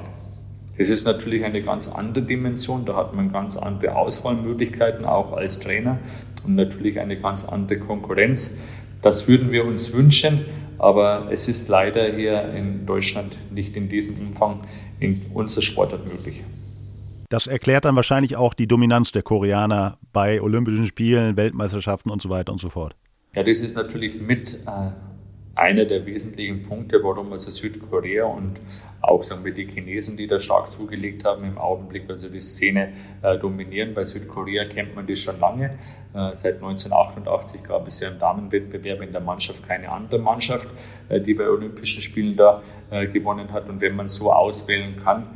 Das 0.79 0.89
ist 0.89 1.07
natürlich 1.07 1.45
eine 1.45 1.63
ganz 1.63 1.89
andere 1.89 2.25
Dimension, 2.25 2.85
da 2.85 2.97
hat 2.97 3.15
man 3.15 3.33
ganz 3.33 3.57
andere 3.57 3.97
Auswahlmöglichkeiten, 3.97 5.05
auch 5.05 5.33
als 5.33 5.61
Trainer 5.61 5.99
und 6.45 6.55
natürlich 6.55 7.01
eine 7.01 7.17
ganz 7.17 7.45
andere 7.45 7.79
Konkurrenz. 7.79 8.57
Das 9.03 9.29
würden 9.29 9.53
wir 9.53 9.65
uns 9.65 9.93
wünschen, 9.93 10.45
aber 10.79 11.29
es 11.31 11.49
ist 11.49 11.69
leider 11.69 12.13
hier 12.13 12.43
in 12.53 12.87
Deutschland 12.87 13.37
nicht 13.51 13.77
in 13.77 13.89
diesem 13.89 14.19
Umfang 14.19 14.63
in 15.01 15.23
unserer 15.35 15.63
Sportart 15.63 16.07
möglich. 16.07 16.45
Das 17.29 17.47
erklärt 17.47 17.85
dann 17.85 17.97
wahrscheinlich 17.97 18.37
auch 18.37 18.55
die 18.55 18.69
Dominanz 18.69 19.11
der 19.11 19.23
Koreaner 19.23 19.99
bei 20.13 20.41
Olympischen 20.41 20.87
Spielen, 20.87 21.37
Weltmeisterschaften 21.37 22.11
und 22.11 22.23
so 22.23 22.29
weiter 22.29 22.53
und 22.53 22.61
so 22.61 22.69
fort. 22.69 22.95
Ja, 23.35 23.43
das 23.43 23.61
ist 23.61 23.75
natürlich 23.75 24.21
mit 24.21 24.61
äh, 24.67 24.91
einer 25.57 25.87
der 25.87 26.05
wesentlichen 26.05 26.63
Punkte, 26.63 27.03
warum 27.03 27.33
also 27.33 27.51
Südkorea 27.51 28.27
und 28.27 28.61
auch 29.01 29.23
sagen 29.23 29.43
wir 29.43 29.55
die 29.55 29.67
Chinesen, 29.67 30.17
die 30.17 30.27
da 30.27 30.39
stark 30.39 30.71
zugelegt 30.71 31.25
haben 31.25 31.45
im 31.45 31.57
Augenblick, 31.57 32.05
also 32.11 32.29
die 32.29 32.43
Szene 32.43 32.93
äh, 33.23 33.39
dominieren. 33.39 33.95
Bei 33.95 34.05
Südkorea 34.05 34.67
kennt 34.67 34.95
man 34.95 35.07
das 35.07 35.19
schon 35.21 35.41
lange. 35.41 35.79
Äh, 36.13 36.35
seit 36.35 36.57
1988 36.57 37.63
gab 37.63 37.87
es 37.87 38.01
ja 38.01 38.09
im 38.09 38.19
Damenwettbewerb 38.19 39.01
in 39.01 39.13
der 39.13 39.23
Mannschaft 39.23 39.67
keine 39.67 39.91
andere 39.91 40.19
Mannschaft, 40.19 40.69
äh, 41.09 41.21
die 41.21 41.33
bei 41.33 41.49
Olympischen 41.49 42.03
Spielen 42.03 42.37
da 42.37 42.63
äh, 42.91 43.07
gewonnen 43.07 43.51
hat. 43.51 43.67
Und 43.71 43.81
wenn 43.81 43.97
man 43.97 44.09
so 44.09 44.31
auswählen 44.31 44.97
kann, 45.03 45.29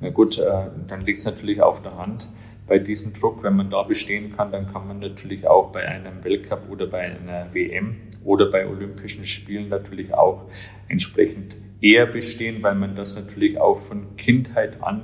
na 0.00 0.08
gut, 0.08 0.38
äh, 0.38 0.68
dann 0.88 1.02
liegt 1.02 1.18
es 1.18 1.26
natürlich 1.26 1.60
auf 1.60 1.82
der 1.82 1.96
Hand, 1.98 2.30
bei 2.66 2.78
diesem 2.78 3.12
Druck, 3.12 3.42
wenn 3.42 3.56
man 3.56 3.70
da 3.70 3.82
bestehen 3.82 4.36
kann, 4.36 4.50
dann 4.50 4.66
kann 4.72 4.86
man 4.88 4.98
natürlich 4.98 5.46
auch 5.46 5.70
bei 5.70 5.86
einem 5.86 6.24
Weltcup 6.24 6.68
oder 6.68 6.86
bei 6.86 7.00
einer 7.02 7.52
WM 7.54 7.96
oder 8.24 8.50
bei 8.50 8.66
Olympischen 8.66 9.24
Spielen 9.24 9.68
natürlich 9.68 10.12
auch 10.12 10.44
entsprechend 10.88 11.58
eher 11.80 12.06
bestehen, 12.06 12.62
weil 12.62 12.74
man 12.74 12.96
das 12.96 13.14
natürlich 13.14 13.60
auch 13.60 13.78
von 13.78 14.16
Kindheit 14.16 14.82
an 14.82 15.02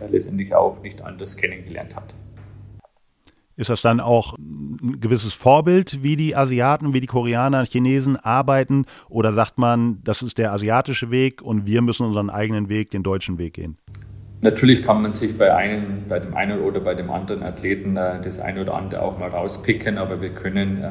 äh, 0.00 0.10
letztendlich 0.10 0.54
auch 0.54 0.82
nicht 0.82 1.02
anders 1.02 1.36
kennengelernt 1.36 1.96
hat. 1.96 2.14
Ist 3.54 3.68
das 3.68 3.82
dann 3.82 4.00
auch 4.00 4.38
ein 4.38 4.98
gewisses 5.00 5.34
Vorbild, 5.34 6.02
wie 6.02 6.16
die 6.16 6.34
Asiaten, 6.34 6.94
wie 6.94 7.00
die 7.00 7.06
Koreaner, 7.06 7.66
Chinesen 7.66 8.16
arbeiten? 8.16 8.86
Oder 9.10 9.34
sagt 9.34 9.58
man, 9.58 10.00
das 10.02 10.22
ist 10.22 10.38
der 10.38 10.52
asiatische 10.52 11.10
Weg 11.10 11.42
und 11.42 11.66
wir 11.66 11.82
müssen 11.82 12.06
unseren 12.06 12.30
eigenen 12.30 12.70
Weg, 12.70 12.90
den 12.90 13.02
deutschen 13.02 13.36
Weg 13.36 13.52
gehen? 13.54 13.76
Natürlich 14.42 14.82
kann 14.82 15.02
man 15.02 15.12
sich 15.12 15.38
bei 15.38 15.54
einem, 15.54 16.08
bei 16.08 16.18
dem 16.18 16.34
einen 16.34 16.62
oder 16.62 16.80
bei 16.80 16.94
dem 16.94 17.12
anderen 17.12 17.44
Athleten 17.44 17.96
äh, 17.96 18.20
das 18.20 18.40
eine 18.40 18.62
oder 18.62 18.74
andere 18.74 19.00
auch 19.02 19.16
mal 19.16 19.28
rauspicken, 19.30 19.98
aber 19.98 20.20
wir 20.20 20.30
können 20.30 20.82
äh, 20.82 20.90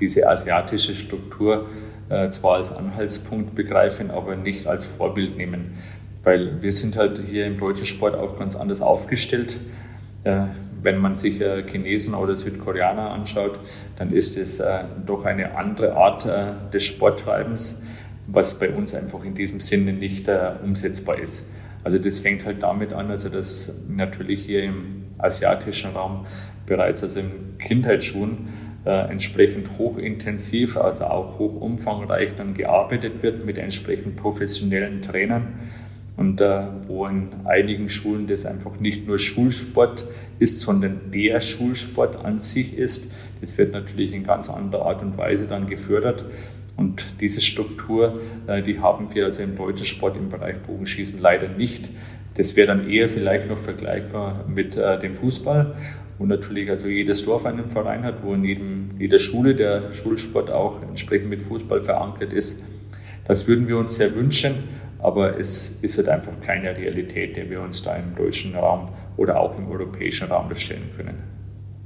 diese 0.00 0.28
asiatische 0.28 0.96
Struktur 0.96 1.68
äh, 2.08 2.30
zwar 2.30 2.56
als 2.56 2.72
Anhaltspunkt 2.72 3.54
begreifen, 3.54 4.10
aber 4.10 4.34
nicht 4.34 4.66
als 4.66 4.86
Vorbild 4.86 5.36
nehmen, 5.36 5.74
weil 6.24 6.60
wir 6.62 6.72
sind 6.72 6.96
halt 6.96 7.22
hier 7.30 7.46
im 7.46 7.60
deutschen 7.60 7.86
Sport 7.86 8.16
auch 8.16 8.36
ganz 8.36 8.56
anders 8.56 8.82
aufgestellt. 8.82 9.60
Äh, 10.24 10.46
wenn 10.82 10.98
man 10.98 11.14
sich 11.14 11.40
äh, 11.40 11.62
Chinesen 11.62 12.14
oder 12.14 12.34
Südkoreaner 12.34 13.10
anschaut, 13.10 13.60
dann 13.98 14.12
ist 14.12 14.36
es 14.36 14.58
äh, 14.58 14.82
doch 15.06 15.24
eine 15.24 15.56
andere 15.56 15.94
Art 15.94 16.28
des 16.72 16.84
Sporttreibens, 16.84 17.82
was 18.26 18.58
bei 18.58 18.70
uns 18.70 18.94
einfach 18.94 19.22
in 19.22 19.34
diesem 19.34 19.60
Sinne 19.60 19.92
nicht 19.92 20.28
umsetzbar 20.64 21.18
ist. 21.20 21.48
Also 21.82 21.98
das 21.98 22.18
fängt 22.18 22.44
halt 22.44 22.62
damit 22.62 22.92
an, 22.92 23.10
also 23.10 23.28
dass 23.28 23.84
natürlich 23.88 24.44
hier 24.44 24.64
im 24.64 25.04
asiatischen 25.18 25.92
Raum 25.92 26.26
bereits 26.66 27.02
also 27.02 27.20
im 27.20 27.58
Kindheitsschuhen 27.58 28.48
äh, 28.84 29.10
entsprechend 29.10 29.78
hochintensiv, 29.78 30.76
also 30.76 31.04
auch 31.04 31.38
hoch 31.38 31.60
umfangreich 31.60 32.34
dann 32.34 32.54
gearbeitet 32.54 33.22
wird 33.22 33.44
mit 33.44 33.58
entsprechend 33.58 34.16
professionellen 34.16 35.02
Trainern 35.02 35.54
und 36.16 36.40
äh, 36.40 36.64
wo 36.86 37.06
in 37.06 37.28
einigen 37.44 37.88
Schulen 37.88 38.26
das 38.26 38.46
einfach 38.46 38.78
nicht 38.78 39.06
nur 39.06 39.18
Schulsport 39.18 40.06
ist, 40.38 40.60
sondern 40.60 41.10
der 41.10 41.40
Schulsport 41.40 42.24
an 42.24 42.38
sich 42.38 42.76
ist. 42.76 43.10
Das 43.40 43.56
wird 43.56 43.72
natürlich 43.72 44.12
in 44.12 44.24
ganz 44.24 44.50
anderer 44.50 44.86
Art 44.86 45.02
und 45.02 45.16
Weise 45.16 45.46
dann 45.46 45.66
gefördert. 45.66 46.24
Und 46.80 47.20
diese 47.20 47.42
Struktur, 47.42 48.20
äh, 48.46 48.62
die 48.62 48.80
haben 48.80 49.14
wir 49.14 49.26
also 49.26 49.42
im 49.42 49.54
deutschen 49.54 49.84
Sport 49.84 50.16
im 50.16 50.30
Bereich 50.30 50.58
Bogenschießen 50.62 51.20
leider 51.20 51.48
nicht. 51.48 51.90
Das 52.34 52.56
wäre 52.56 52.68
dann 52.68 52.88
eher 52.88 53.08
vielleicht 53.08 53.48
noch 53.48 53.58
vergleichbar 53.58 54.46
mit 54.48 54.76
äh, 54.76 54.98
dem 54.98 55.12
Fußball, 55.12 55.76
wo 56.18 56.24
natürlich 56.24 56.70
also 56.70 56.88
jedes 56.88 57.24
Dorf 57.24 57.44
einen 57.44 57.68
Verein 57.68 58.02
hat, 58.02 58.24
wo 58.24 58.32
in 58.32 58.44
jedem, 58.44 58.88
jeder 58.98 59.18
Schule 59.18 59.54
der 59.54 59.92
Schulsport 59.92 60.50
auch 60.50 60.82
entsprechend 60.82 61.28
mit 61.28 61.42
Fußball 61.42 61.82
verankert 61.82 62.32
ist. 62.32 62.64
Das 63.26 63.46
würden 63.46 63.68
wir 63.68 63.76
uns 63.76 63.96
sehr 63.96 64.14
wünschen 64.14 64.54
aber 65.02 65.38
es 65.38 65.82
ist 65.82 65.96
halt 65.96 66.08
einfach 66.08 66.40
keine 66.40 66.76
Realität, 66.76 67.36
der 67.36 67.48
wir 67.48 67.60
uns 67.62 67.82
da 67.82 67.96
im 67.96 68.14
deutschen 68.14 68.54
Raum 68.54 68.90
oder 69.16 69.40
auch 69.40 69.56
im 69.58 69.70
europäischen 69.70 70.28
Raum 70.28 70.48
bestellen 70.48 70.90
können. 70.96 71.29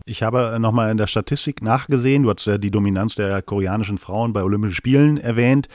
Ich 0.07 0.23
habe 0.23 0.59
nochmal 0.61 0.91
in 0.91 0.99
der 0.99 1.07
Statistik 1.07 1.63
nachgesehen, 1.63 2.25
du 2.25 2.31
hast 2.31 2.45
ja 2.45 2.59
die 2.59 2.71
Dominanz 2.71 3.15
der 3.15 3.41
koreanischen 3.41 3.97
Frauen 3.97 4.35
bei 4.35 4.43
Olympischen 4.43 4.75
Spielen 4.75 5.17
erwähnt. 5.17 5.69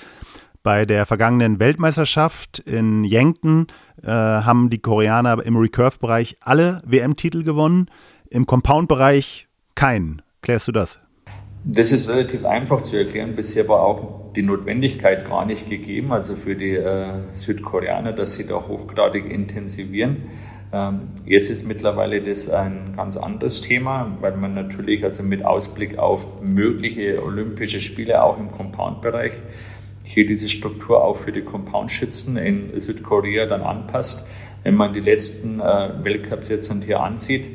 Bei 0.61 0.85
der 0.85 1.07
vergangenen 1.07 1.59
Weltmeisterschaft 1.59 2.59
in 2.59 3.03
Yankton 3.03 3.67
äh, 4.03 4.07
haben 4.07 4.69
die 4.69 4.77
Koreaner 4.77 5.43
im 5.43 5.57
Recurve-Bereich 5.57 6.37
alle 6.41 6.83
WM-Titel 6.85 7.43
gewonnen, 7.43 7.89
im 8.29 8.45
Compound-Bereich 8.45 9.47
keinen. 9.73 10.21
Klärst 10.43 10.67
du 10.67 10.73
das? 10.73 10.99
Das 11.63 11.91
ist 11.91 12.07
relativ 12.07 12.45
einfach 12.45 12.81
zu 12.81 12.97
erklären. 12.97 13.33
Bisher 13.33 13.67
war 13.67 13.81
auch 13.81 14.31
die 14.35 14.43
Notwendigkeit 14.43 15.27
gar 15.27 15.45
nicht 15.45 15.69
gegeben, 15.69 16.13
also 16.13 16.35
für 16.35 16.55
die 16.55 16.75
äh, 16.75 17.19
Südkoreaner, 17.31 18.13
dass 18.13 18.35
sie 18.35 18.45
da 18.45 18.55
hochgradig 18.67 19.25
intensivieren. 19.25 20.17
Ähm, 20.71 21.09
jetzt 21.25 21.49
ist 21.49 21.67
mittlerweile 21.67 22.21
das 22.21 22.49
ein 22.49 22.93
ganz 22.95 23.17
anderes 23.17 23.61
Thema, 23.61 24.15
weil 24.21 24.37
man 24.37 24.53
natürlich 24.53 25.03
also 25.03 25.23
mit 25.23 25.43
Ausblick 25.43 25.97
auf 25.97 26.41
mögliche 26.41 27.23
Olympische 27.23 27.79
Spiele 27.79 28.23
auch 28.23 28.37
im 28.37 28.51
Compound-Bereich 28.51 29.33
hier 30.03 30.25
diese 30.25 30.49
Struktur 30.49 31.03
auch 31.03 31.15
für 31.15 31.31
die 31.31 31.41
Compound-Schützen 31.41 32.37
in 32.37 32.79
Südkorea 32.79 33.45
dann 33.45 33.61
anpasst. 33.61 34.27
Wenn 34.63 34.75
man 34.75 34.93
die 34.93 34.99
letzten 34.99 35.59
äh, 35.59 35.89
Weltcups 36.03 36.49
jetzt 36.49 36.71
hier 36.83 36.99
ansieht, 36.99 37.49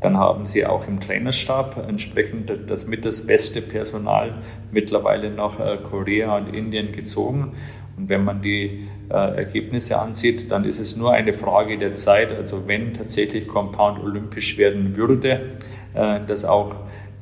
dann 0.00 0.16
haben 0.16 0.46
sie 0.46 0.64
auch 0.64 0.86
im 0.86 1.00
Trainerstab 1.00 1.88
entsprechend 1.88 2.52
das 2.68 2.86
mit 2.86 3.04
das 3.04 3.26
beste 3.26 3.60
Personal 3.60 4.38
mittlerweile 4.70 5.30
nach 5.30 5.58
äh, 5.58 5.76
Korea 5.76 6.36
und 6.36 6.54
Indien 6.54 6.92
gezogen. 6.92 7.52
Und 7.98 8.08
wenn 8.08 8.24
man 8.24 8.40
die 8.40 8.86
äh, 9.10 9.14
Ergebnisse 9.14 9.98
ansieht, 9.98 10.52
dann 10.52 10.64
ist 10.64 10.78
es 10.78 10.96
nur 10.96 11.12
eine 11.12 11.32
Frage 11.32 11.76
der 11.78 11.92
Zeit. 11.94 12.30
Also 12.32 12.68
wenn 12.68 12.94
tatsächlich 12.94 13.48
Compound 13.48 13.98
olympisch 13.98 14.56
werden 14.56 14.96
würde, 14.96 15.56
äh, 15.94 16.20
dass 16.24 16.44
auch 16.44 16.76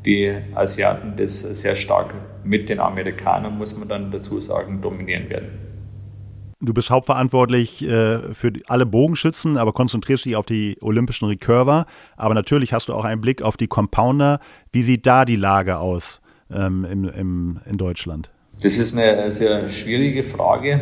die 0.05 0.37
Asiaten 0.55 1.15
das 1.17 1.41
sehr 1.41 1.75
stark 1.75 2.15
mit 2.45 2.69
den 2.69 2.79
Amerikanern, 2.79 3.57
muss 3.57 3.77
man 3.77 3.89
dann 3.89 4.11
dazu 4.11 4.39
sagen, 4.39 4.83
dominieren 4.83 5.31
werden. 5.31 5.49
Du 6.61 6.75
bist 6.75 6.91
hauptverantwortlich 6.91 7.83
äh, 7.83 8.35
für 8.35 8.53
alle 8.67 8.85
Bogenschützen, 8.85 9.57
aber 9.57 9.73
konzentrierst 9.73 10.27
dich 10.27 10.37
auf 10.37 10.47
die 10.47 10.77
olympischen 10.83 11.27
Recurver. 11.27 11.87
Aber 12.17 12.35
natürlich 12.35 12.75
hast 12.75 12.89
du 12.89 12.95
auch 12.95 13.05
einen 13.05 13.23
Blick 13.23 13.41
auf 13.41 13.57
die 13.57 13.67
Compounder. 13.67 14.41
Wie 14.73 14.83
sieht 14.83 15.07
da 15.07 15.25
die 15.25 15.37
Lage 15.37 15.79
aus 15.79 16.21
ähm, 16.51 16.85
im, 16.85 17.09
im, 17.09 17.61
in 17.65 17.79
Deutschland? 17.79 18.31
Das 18.63 18.79
ist 18.79 18.97
eine 18.97 19.31
sehr 19.33 19.69
schwierige 19.69 20.23
Frage. 20.23 20.81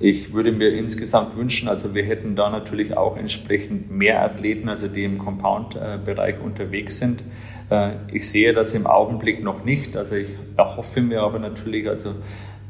Ich 0.00 0.32
würde 0.32 0.50
mir 0.50 0.70
insgesamt 0.70 1.36
wünschen, 1.36 1.68
also 1.68 1.94
wir 1.94 2.02
hätten 2.02 2.34
da 2.34 2.50
natürlich 2.50 2.96
auch 2.96 3.16
entsprechend 3.16 3.88
mehr 3.92 4.20
Athleten, 4.20 4.68
also 4.68 4.88
die 4.88 5.04
im 5.04 5.18
Compound-Bereich 5.18 6.40
unterwegs 6.40 6.98
sind. 6.98 7.22
Äh, 7.70 7.92
ich 8.12 8.28
sehe 8.28 8.52
das 8.52 8.74
im 8.74 8.88
Augenblick 8.88 9.44
noch 9.44 9.64
nicht. 9.64 9.96
Also 9.96 10.16
ich 10.16 10.26
erhoffe 10.56 11.02
mir 11.02 11.22
aber 11.22 11.38
natürlich 11.38 11.88
also 11.88 12.16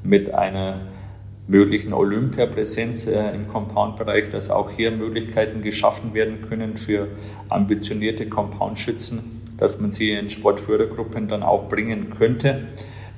mit 0.03 0.35
einer 0.35 0.83
möglichen 1.49 1.95
Olympiapräsenz 1.95 3.07
äh, 3.07 3.35
im 3.35 3.49
Compound-Bereich, 3.49 4.29
dass 4.29 4.51
auch 4.51 4.71
hier 4.71 4.91
Möglichkeiten 4.91 5.63
geschaffen 5.63 6.13
werden 6.13 6.43
können 6.47 6.77
für 6.77 7.09
ambitionierte 7.49 8.29
Compound-Schützen, 8.29 9.41
dass 9.57 9.81
man 9.81 9.91
sie 9.91 10.11
in 10.11 10.29
Sportfördergruppen 10.29 11.29
dann 11.29 11.43
auch 11.43 11.67
bringen 11.69 12.11
könnte. 12.11 12.69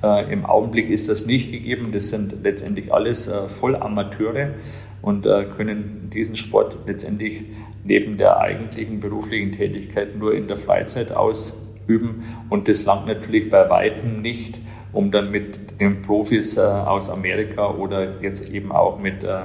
Äh, 0.05 0.31
Im 0.31 0.45
Augenblick 0.45 0.89
ist 0.89 1.09
das 1.09 1.25
nicht 1.25 1.51
gegeben. 1.51 1.91
Das 1.91 2.09
sind 2.09 2.43
letztendlich 2.43 2.93
alles 2.93 3.27
äh, 3.27 3.49
Vollamateure 3.49 4.53
und 5.01 5.25
äh, 5.25 5.45
können 5.45 6.11
diesen 6.13 6.35
Sport 6.35 6.77
letztendlich 6.85 7.45
neben 7.83 8.17
der 8.17 8.37
eigentlichen 8.39 8.99
beruflichen 8.99 9.51
Tätigkeit 9.51 10.15
nur 10.15 10.35
in 10.35 10.47
der 10.47 10.57
Freizeit 10.57 11.11
ausüben. 11.11 12.21
Und 12.49 12.67
das 12.67 12.85
langt 12.85 13.07
natürlich 13.07 13.49
bei 13.49 13.67
Weitem 13.67 14.21
nicht, 14.21 14.61
um 14.93 15.09
dann 15.09 15.31
mit 15.31 15.81
den 15.81 16.03
Profis 16.03 16.57
äh, 16.57 16.61
aus 16.61 17.09
Amerika 17.09 17.71
oder 17.71 18.21
jetzt 18.21 18.51
eben 18.51 18.71
auch 18.71 18.99
mit 18.99 19.23
äh, 19.23 19.39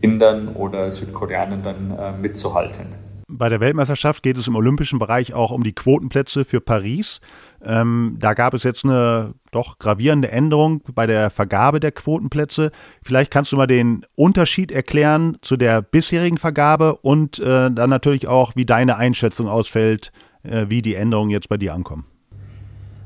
Indern 0.00 0.48
oder 0.48 0.90
Südkoreanern 0.90 1.62
dann 1.62 1.90
äh, 1.90 2.12
mitzuhalten. 2.12 3.04
Bei 3.36 3.48
der 3.48 3.60
Weltmeisterschaft 3.60 4.22
geht 4.22 4.36
es 4.36 4.46
im 4.46 4.54
olympischen 4.54 4.98
Bereich 4.98 5.34
auch 5.34 5.50
um 5.50 5.64
die 5.64 5.74
Quotenplätze 5.74 6.44
für 6.44 6.60
Paris. 6.60 7.20
Ähm, 7.64 8.16
da 8.18 8.34
gab 8.34 8.54
es 8.54 8.62
jetzt 8.62 8.84
eine 8.84 9.34
doch 9.50 9.78
gravierende 9.78 10.30
Änderung 10.30 10.82
bei 10.94 11.06
der 11.06 11.30
Vergabe 11.30 11.80
der 11.80 11.92
Quotenplätze. 11.92 12.70
Vielleicht 13.02 13.30
kannst 13.30 13.52
du 13.52 13.56
mal 13.56 13.66
den 13.66 14.04
Unterschied 14.16 14.72
erklären 14.72 15.38
zu 15.42 15.56
der 15.56 15.82
bisherigen 15.82 16.38
Vergabe 16.38 16.96
und 16.96 17.38
äh, 17.38 17.70
dann 17.70 17.90
natürlich 17.90 18.26
auch, 18.26 18.56
wie 18.56 18.66
deine 18.66 18.96
Einschätzung 18.96 19.48
ausfällt, 19.48 20.12
äh, 20.42 20.66
wie 20.68 20.82
die 20.82 20.94
Änderungen 20.94 21.30
jetzt 21.30 21.48
bei 21.48 21.56
dir 21.56 21.74
ankommen. 21.74 22.04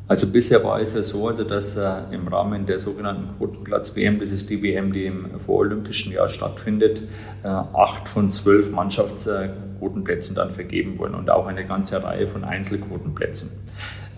Also 0.08 0.26
bisher 0.26 0.64
war 0.64 0.80
es 0.80 0.94
ja 0.94 1.02
so, 1.02 1.28
also 1.28 1.44
dass 1.44 1.76
äh, 1.76 1.90
im 2.12 2.26
Rahmen 2.28 2.64
der 2.64 2.78
sogenannten 2.78 3.36
Quotenplatz-WM, 3.36 4.18
das 4.18 4.30
ist 4.30 4.48
die 4.48 4.62
WM, 4.62 4.90
die 4.90 5.04
im 5.04 5.38
vorolympischen 5.38 6.12
Jahr 6.14 6.28
stattfindet, 6.28 7.02
äh, 7.42 7.48
acht 7.48 8.08
von 8.08 8.30
zwölf 8.30 8.70
Mannschaftsquotenplätzen 8.70 10.34
dann 10.34 10.50
vergeben 10.50 10.98
wurden 10.98 11.14
und 11.14 11.28
auch 11.28 11.46
eine 11.46 11.66
ganze 11.66 12.02
Reihe 12.02 12.26
von 12.26 12.42
Einzelquotenplätzen. 12.42 13.50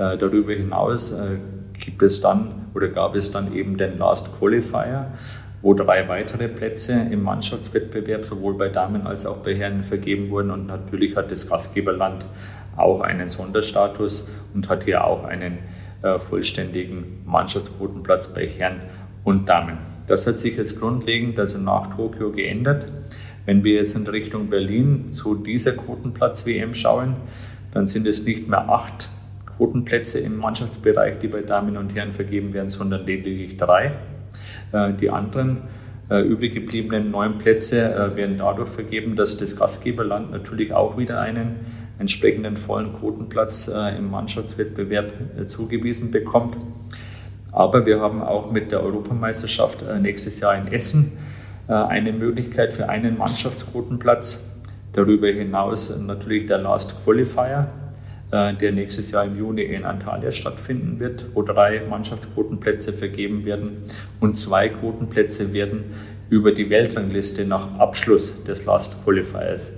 Äh, 0.01 0.17
darüber 0.17 0.55
hinaus 0.55 1.13
äh, 1.13 1.37
gibt 1.79 2.03
es 2.03 2.23
dann 2.23 2.69
oder 2.75 2.89
gab 2.89 3.15
es 3.15 3.33
dann 3.33 3.55
eben 3.55 3.77
den 3.77 3.99
Last 3.99 4.35
Qualifier, 4.39 5.13
wo 5.61 5.75
drei 5.75 6.09
weitere 6.09 6.49
Plätze 6.49 6.95
im 7.11 7.23
Mannschaftswettbewerb 7.23 8.25
sowohl 8.25 8.57
bei 8.57 8.71
Damen 8.71 9.07
als 9.07 9.27
auch 9.27 9.37
bei 9.39 9.55
Herren 9.55 9.83
vergeben 9.83 10.31
wurden. 10.31 10.53
Und 10.53 10.67
natürlich 10.69 11.17
hat 11.17 11.31
das 11.31 11.51
Gastgeberland 11.51 12.27
auch 12.79 13.03
einen 13.03 13.29
Sonderstatus 13.29 14.27
und 14.55 14.71
hat 14.71 14.85
hier 14.85 15.05
auch 15.05 15.25
einen 15.25 15.59
äh, 16.01 16.19
vollständigen 16.19 17.23
Mannschaftsquotenplatz 17.27 18.29
bei 18.29 18.47
Herren 18.47 18.81
und 19.25 19.51
Damen. 19.51 19.77
Das 20.07 20.27
hat 20.27 20.39
sich 20.39 20.57
jetzt 20.57 20.81
grundlegend 20.81 21.39
also 21.39 21.59
nach 21.59 21.95
Tokio 21.95 22.33
geändert. 22.33 22.91
Wenn 23.45 23.65
wir 23.65 23.75
jetzt 23.75 23.95
in 23.97 24.07
Richtung 24.07 24.49
Berlin 24.49 25.13
zu 25.13 25.35
dieser 25.35 25.73
Quotenplatz-WM 25.73 26.73
schauen, 26.73 27.17
dann 27.75 27.87
sind 27.87 28.07
es 28.07 28.25
nicht 28.25 28.49
mehr 28.49 28.67
acht 28.71 29.11
Quotenplätze 29.61 30.21
im 30.21 30.39
Mannschaftsbereich, 30.39 31.19
die 31.19 31.29
bei 31.29 31.43
Damen 31.43 31.77
und 31.77 31.95
Herren 31.95 32.13
vergeben 32.13 32.55
werden, 32.55 32.71
sondern 32.71 33.05
lediglich 33.05 33.59
drei. 33.59 33.93
Äh, 34.73 34.95
die 34.95 35.11
anderen 35.11 35.59
äh, 36.09 36.23
übrig 36.23 36.55
gebliebenen 36.55 37.11
neun 37.11 37.37
Plätze 37.37 37.95
äh, 37.95 38.17
werden 38.17 38.39
dadurch 38.39 38.71
vergeben, 38.71 39.17
dass 39.17 39.37
das 39.37 39.57
Gastgeberland 39.57 40.31
natürlich 40.31 40.73
auch 40.73 40.97
wieder 40.97 41.21
einen 41.21 41.57
entsprechenden 41.99 42.57
vollen 42.57 42.95
Quotenplatz 42.95 43.69
im 43.69 44.11
Mannschaftswettbewerb 44.11 45.13
zugewiesen 45.45 46.11
bekommt. 46.11 46.57
Aber 47.53 47.85
wir 47.85 48.01
haben 48.01 48.23
auch 48.23 48.51
mit 48.51 48.73
der 48.73 48.83
Europameisterschaft 48.83 49.85
nächstes 50.01 50.41
Jahr 50.41 50.57
in 50.57 50.73
Essen 50.73 51.13
eine 51.67 52.15
Möglichkeit 52.15 52.73
für 52.73 52.89
einen 52.89 53.19
Mannschaftsquotenplatz. 53.19 54.49
Darüber 54.95 55.29
hinaus 55.29 55.95
natürlich 55.99 56.47
der 56.47 56.57
Last 56.57 57.05
Qualifier, 57.05 57.69
der 58.31 58.73
nächstes 58.73 59.11
Jahr 59.11 59.25
im 59.25 59.37
Juni 59.37 59.63
in 59.63 59.85
Antalya 59.85 60.31
stattfinden 60.31 61.01
wird, 61.01 61.27
wo 61.35 61.43
drei 61.43 61.83
Mannschaftsquotenplätze 61.89 62.93
vergeben 62.93 63.45
werden 63.45 63.79
und 64.21 64.35
zwei 64.35 64.69
Quotenplätze 64.69 65.53
werden 65.53 65.85
über 66.29 66.53
die 66.53 66.71
Weltrangliste 66.71 67.45
nach 67.45 67.79
Abschluss 67.79 68.45
des 68.45 68.65
Last 68.65 69.03
Qualifiers 69.05 69.73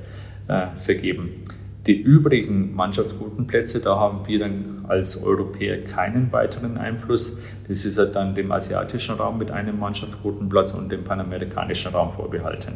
äh, 0.49 0.67
vergeben. 0.77 1.45
Die 1.87 2.01
übrigen 2.01 2.75
Mannschaftsquotenplätze, 2.75 3.81
da 3.81 3.97
haben 3.97 4.29
wir 4.29 4.39
dann 4.39 4.85
als 4.87 5.21
Europäer 5.21 5.83
keinen 5.83 6.31
weiteren 6.31 6.77
Einfluss. 6.77 7.39
Das 7.67 7.85
ist 7.85 7.97
ja 7.97 8.05
dann 8.05 8.35
dem 8.35 8.53
asiatischen 8.53 9.17
Raum 9.17 9.39
mit 9.39 9.51
einem 9.51 9.81
Mannschaftsquotenplatz 9.81 10.75
und 10.75 10.93
dem 10.93 11.03
panamerikanischen 11.03 11.93
Raum 11.93 12.13
vorbehalten. 12.13 12.75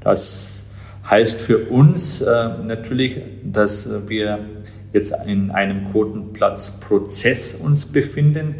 Das 0.00 0.60
Heißt 1.08 1.40
für 1.40 1.70
uns 1.70 2.20
äh, 2.20 2.48
natürlich, 2.62 3.16
dass 3.42 4.08
wir 4.08 4.40
jetzt 4.92 5.14
in 5.26 5.50
einem 5.50 5.90
Quotenplatzprozess 5.90 7.54
uns 7.54 7.86
befinden, 7.86 8.56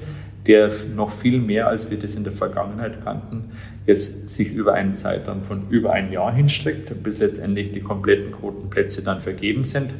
der 0.46 0.70
noch 0.94 1.10
viel 1.10 1.38
mehr, 1.38 1.68
als 1.68 1.90
wir 1.90 1.99
das 1.99 2.14
in 2.14 2.25
der 2.25 2.32
Vergangenheit 2.32 3.04
kannten, 3.04 3.50
jetzt 3.87 4.30
sich 4.30 4.52
über 4.52 4.72
einen 4.75 4.92
Zeitraum 4.92 5.42
von 5.42 5.68
über 5.68 5.92
ein 5.92 6.12
Jahr 6.12 6.32
hinstreckt, 6.32 7.02
bis 7.02 7.18
letztendlich 7.18 7.72
die 7.72 7.80
kompletten 7.80 8.32
Quotenplätze 8.32 9.02
dann 9.02 9.20
vergeben 9.20 9.64
sind. 9.64 9.92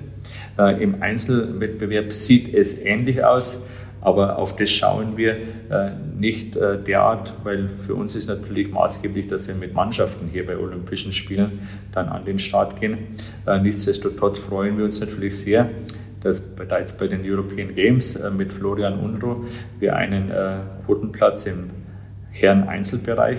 Äh, 0.59 0.83
Im 0.83 1.03
Einzelwettbewerb 1.03 2.13
sieht 2.13 2.55
es 2.55 2.79
ähnlich 2.79 3.23
aus. 3.23 3.63
Aber 4.03 4.39
auf 4.39 4.57
das 4.57 4.71
schauen 4.71 5.17
wir 5.17 5.37
äh, 5.69 5.93
nicht 6.19 6.57
äh, 6.57 6.83
derart, 6.83 7.35
weil 7.45 7.69
für 7.69 7.95
uns 7.95 8.17
ist 8.17 8.29
natürlich 8.29 8.71
maßgeblich, 8.71 9.29
dass 9.29 9.47
wir 9.47 9.55
mit 9.55 9.75
Mannschaften 9.75 10.29
hier 10.33 10.47
bei 10.47 10.57
Olympischen 10.57 11.13
Spielen 11.13 11.61
dann 11.93 12.09
an 12.09 12.25
den 12.25 12.39
Start 12.39 12.81
gehen. 12.81 12.97
Äh, 13.47 13.61
nichtsdestotrotz 13.61 14.39
freuen 14.39 14.79
wir 14.79 14.87
uns 14.87 15.01
natürlich 15.01 15.39
sehr, 15.39 15.69
dass 16.21 16.41
bereits 16.41 16.93
bei 16.93 17.07
den 17.07 17.23
European 17.25 17.75
Games 17.75 18.17
äh, 18.17 18.31
mit 18.31 18.53
Florian 18.53 19.01
Unruh 19.01 19.45
wir 19.79 19.97
einen 19.97 20.31
äh, 20.31 20.59
Quotenplatz 20.87 21.47
im 21.47 21.71
Herren-Einzelbereich 22.31 23.39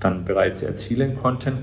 dann 0.00 0.24
bereits 0.24 0.62
erzielen 0.62 1.16
konnten. 1.16 1.58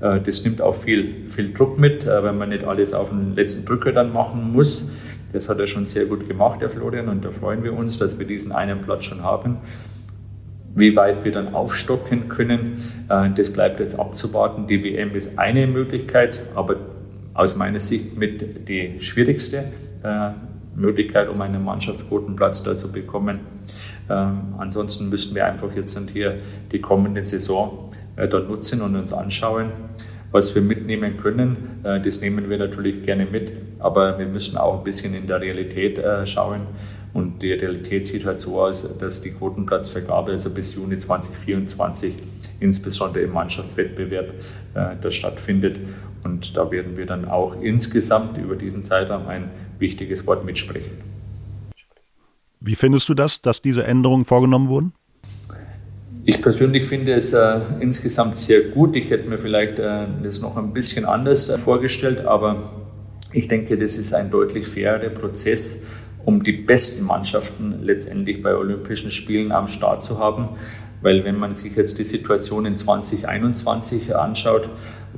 Äh, 0.00 0.20
das 0.20 0.44
nimmt 0.44 0.60
auch 0.60 0.74
viel, 0.74 1.28
viel 1.28 1.52
Druck 1.52 1.78
mit, 1.78 2.06
wenn 2.06 2.36
man 2.36 2.50
nicht 2.50 2.64
alles 2.64 2.92
auf 2.92 3.10
den 3.10 3.34
letzten 3.34 3.64
Drücker 3.64 3.92
dann 3.92 4.12
machen 4.12 4.52
muss. 4.52 4.90
Das 5.32 5.48
hat 5.48 5.58
er 5.58 5.66
schon 5.66 5.86
sehr 5.86 6.06
gut 6.06 6.28
gemacht, 6.28 6.62
der 6.62 6.70
Florian, 6.70 7.08
und 7.08 7.24
da 7.24 7.30
freuen 7.30 7.62
wir 7.62 7.72
uns, 7.72 7.98
dass 7.98 8.18
wir 8.18 8.26
diesen 8.26 8.52
einen 8.52 8.80
Platz 8.80 9.04
schon 9.04 9.22
haben. 9.22 9.58
Wie 10.74 10.94
weit 10.94 11.24
wir 11.24 11.32
dann 11.32 11.54
aufstocken 11.54 12.28
können, 12.28 12.82
äh, 13.08 13.30
das 13.34 13.52
bleibt 13.52 13.80
jetzt 13.80 13.98
abzuwarten. 13.98 14.66
Die 14.66 14.82
WM 14.82 15.14
ist 15.14 15.38
eine 15.38 15.66
Möglichkeit, 15.66 16.42
aber 16.54 16.76
aus 17.36 17.54
meiner 17.56 17.78
Sicht 17.78 18.16
mit 18.16 18.68
die 18.68 18.98
schwierigste 18.98 19.64
äh, 20.02 20.30
Möglichkeit, 20.74 21.28
um 21.28 21.40
einen 21.40 21.64
Mannschaftsquotenplatz 21.64 22.62
da 22.62 22.76
zu 22.76 22.90
bekommen. 22.90 23.40
Ähm, 24.08 24.54
ansonsten 24.58 25.08
müssten 25.08 25.34
wir 25.34 25.46
einfach 25.46 25.74
jetzt 25.74 25.96
und 25.96 26.10
hier 26.10 26.38
die 26.72 26.80
kommende 26.80 27.24
Saison 27.24 27.90
äh, 28.16 28.28
dort 28.28 28.48
nutzen 28.48 28.82
und 28.82 28.94
uns 28.94 29.12
anschauen, 29.12 29.70
was 30.30 30.54
wir 30.54 30.62
mitnehmen 30.62 31.16
können. 31.16 31.80
Äh, 31.82 32.00
das 32.00 32.20
nehmen 32.20 32.48
wir 32.48 32.58
natürlich 32.58 33.02
gerne 33.02 33.26
mit, 33.26 33.52
aber 33.78 34.18
wir 34.18 34.26
müssen 34.26 34.56
auch 34.56 34.78
ein 34.78 34.84
bisschen 34.84 35.14
in 35.14 35.26
der 35.26 35.40
Realität 35.40 35.98
äh, 35.98 36.24
schauen. 36.24 36.62
Und 37.12 37.42
die 37.42 37.52
Realität 37.52 38.04
sieht 38.04 38.26
halt 38.26 38.40
so 38.40 38.60
aus, 38.60 38.98
dass 38.98 39.22
die 39.22 39.30
Quotenplatzvergabe 39.30 40.32
also 40.32 40.50
bis 40.50 40.74
Juni 40.74 40.98
2024 40.98 42.12
insbesondere 42.60 43.24
im 43.24 43.32
Mannschaftswettbewerb 43.32 44.34
äh, 44.74 44.96
da 45.00 45.10
stattfindet. 45.10 45.78
Und 46.26 46.56
da 46.56 46.72
werden 46.72 46.96
wir 46.96 47.06
dann 47.06 47.24
auch 47.24 47.60
insgesamt 47.62 48.36
über 48.36 48.56
diesen 48.56 48.82
Zeitraum 48.82 49.28
ein 49.28 49.48
wichtiges 49.78 50.26
Wort 50.26 50.44
mitsprechen. 50.44 50.90
Wie 52.58 52.74
findest 52.74 53.08
du 53.08 53.14
das, 53.14 53.40
dass 53.42 53.62
diese 53.62 53.84
Änderungen 53.84 54.24
vorgenommen 54.24 54.68
wurden? 54.68 54.92
Ich 56.24 56.42
persönlich 56.42 56.84
finde 56.84 57.12
es 57.12 57.32
äh, 57.32 57.60
insgesamt 57.78 58.36
sehr 58.38 58.60
gut. 58.70 58.96
Ich 58.96 59.08
hätte 59.08 59.28
mir 59.28 59.38
vielleicht 59.38 59.78
äh, 59.78 60.06
das 60.20 60.40
noch 60.40 60.56
ein 60.56 60.72
bisschen 60.72 61.04
anders 61.04 61.48
äh, 61.48 61.56
vorgestellt, 61.58 62.26
aber 62.26 62.56
ich 63.32 63.46
denke, 63.46 63.78
das 63.78 63.96
ist 63.96 64.12
ein 64.12 64.28
deutlich 64.28 64.66
fairer 64.66 65.10
Prozess, 65.10 65.80
um 66.24 66.42
die 66.42 66.54
besten 66.54 67.04
Mannschaften 67.04 67.84
letztendlich 67.84 68.42
bei 68.42 68.56
Olympischen 68.56 69.12
Spielen 69.12 69.52
am 69.52 69.68
Start 69.68 70.02
zu 70.02 70.18
haben. 70.18 70.48
Weil 71.02 71.24
wenn 71.24 71.38
man 71.38 71.54
sich 71.54 71.76
jetzt 71.76 72.00
die 72.00 72.04
Situation 72.04 72.66
in 72.66 72.74
2021 72.74 74.16
anschaut, 74.16 74.68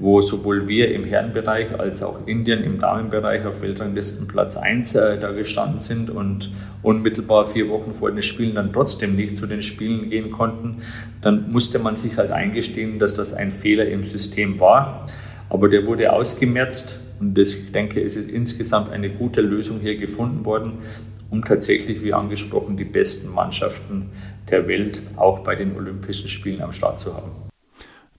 wo 0.00 0.20
sowohl 0.20 0.68
wir 0.68 0.92
im 0.94 1.04
Herrenbereich 1.04 1.78
als 1.78 2.02
auch 2.02 2.26
Indien 2.26 2.62
im 2.62 2.78
Damenbereich 2.78 3.44
auf 3.44 3.62
Weltranglistenplatz 3.62 4.56
1 4.56 4.94
äh, 4.94 5.18
da 5.18 5.32
gestanden 5.32 5.78
sind 5.78 6.10
und 6.10 6.50
unmittelbar 6.82 7.46
vier 7.46 7.68
Wochen 7.68 7.92
vor 7.92 8.10
den 8.10 8.22
Spielen 8.22 8.54
dann 8.54 8.72
trotzdem 8.72 9.16
nicht 9.16 9.36
zu 9.36 9.46
den 9.46 9.62
Spielen 9.62 10.08
gehen 10.08 10.30
konnten, 10.30 10.76
dann 11.20 11.50
musste 11.50 11.78
man 11.78 11.96
sich 11.96 12.16
halt 12.16 12.30
eingestehen, 12.30 12.98
dass 12.98 13.14
das 13.14 13.32
ein 13.34 13.50
Fehler 13.50 13.88
im 13.88 14.04
System 14.04 14.60
war. 14.60 15.06
Aber 15.50 15.68
der 15.68 15.86
wurde 15.86 16.12
ausgemerzt 16.12 16.98
und 17.20 17.36
das, 17.36 17.54
ich 17.54 17.72
denke, 17.72 18.02
es 18.02 18.16
ist 18.16 18.30
insgesamt 18.30 18.92
eine 18.92 19.10
gute 19.10 19.40
Lösung 19.40 19.80
hier 19.80 19.96
gefunden 19.96 20.44
worden 20.44 20.78
um 21.30 21.44
tatsächlich, 21.44 22.02
wie 22.02 22.14
angesprochen, 22.14 22.76
die 22.76 22.84
besten 22.84 23.28
Mannschaften 23.28 24.10
der 24.50 24.66
Welt 24.66 25.02
auch 25.16 25.40
bei 25.40 25.54
den 25.54 25.76
Olympischen 25.76 26.28
Spielen 26.28 26.62
am 26.62 26.72
Start 26.72 26.98
zu 27.00 27.14
haben. 27.14 27.47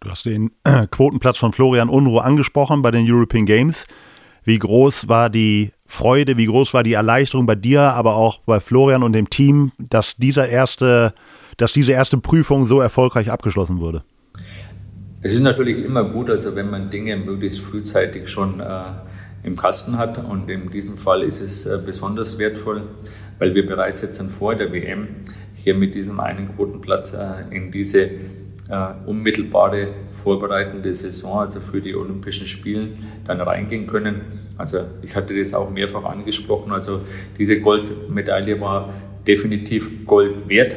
Du 0.01 0.09
hast 0.09 0.25
den 0.25 0.51
Quotenplatz 0.91 1.37
von 1.37 1.51
Florian 1.51 1.89
Unruh 1.89 2.19
angesprochen 2.19 2.81
bei 2.81 2.91
den 2.91 3.05
European 3.09 3.45
Games. 3.45 3.85
Wie 4.45 4.57
groß 4.57 5.09
war 5.09 5.29
die 5.29 5.71
Freude, 5.85 6.37
wie 6.37 6.45
groß 6.45 6.73
war 6.73 6.83
die 6.83 6.93
Erleichterung 6.93 7.45
bei 7.45 7.55
dir, 7.55 7.81
aber 7.81 8.15
auch 8.15 8.39
bei 8.45 8.59
Florian 8.61 9.03
und 9.03 9.13
dem 9.13 9.29
Team, 9.29 9.73
dass 9.77 10.15
dieser 10.15 10.47
erste, 10.47 11.13
dass 11.57 11.73
diese 11.73 11.91
erste 11.91 12.17
Prüfung 12.17 12.65
so 12.65 12.79
erfolgreich 12.79 13.29
abgeschlossen 13.29 13.79
wurde? 13.79 14.03
Es 15.21 15.33
ist 15.33 15.41
natürlich 15.41 15.83
immer 15.83 16.05
gut, 16.05 16.29
also 16.29 16.55
wenn 16.55 16.69
man 16.69 16.89
Dinge 16.89 17.17
möglichst 17.17 17.59
frühzeitig 17.59 18.29
schon 18.29 18.61
äh, 18.61 18.83
im 19.43 19.57
Kasten 19.57 19.97
hat. 19.97 20.17
Und 20.17 20.49
in 20.49 20.69
diesem 20.69 20.97
Fall 20.97 21.23
ist 21.23 21.41
es 21.41 21.65
äh, 21.65 21.77
besonders 21.85 22.39
wertvoll, 22.39 22.83
weil 23.37 23.53
wir 23.53 23.65
bereits 23.65 24.01
jetzt 24.01 24.21
vor 24.31 24.55
der 24.55 24.71
WM 24.71 25.07
hier 25.55 25.75
mit 25.75 25.93
diesem 25.93 26.21
einen 26.21 26.55
Quotenplatz 26.55 27.13
äh, 27.13 27.43
in 27.51 27.69
diese 27.69 28.11
äh, 28.69 28.87
unmittelbare 29.05 29.89
vorbereitende 30.11 30.93
Saison, 30.93 31.39
also 31.39 31.59
für 31.59 31.81
die 31.81 31.95
Olympischen 31.95 32.47
Spiele, 32.47 32.89
dann 33.25 33.41
reingehen 33.41 33.87
können. 33.87 34.21
Also 34.57 34.79
ich 35.01 35.15
hatte 35.15 35.37
das 35.37 35.53
auch 35.53 35.69
mehrfach 35.69 36.03
angesprochen. 36.03 36.71
Also 36.71 37.01
diese 37.37 37.59
Goldmedaille 37.59 38.59
war 38.59 38.93
definitiv 39.25 40.05
Gold 40.05 40.49
wert. 40.49 40.75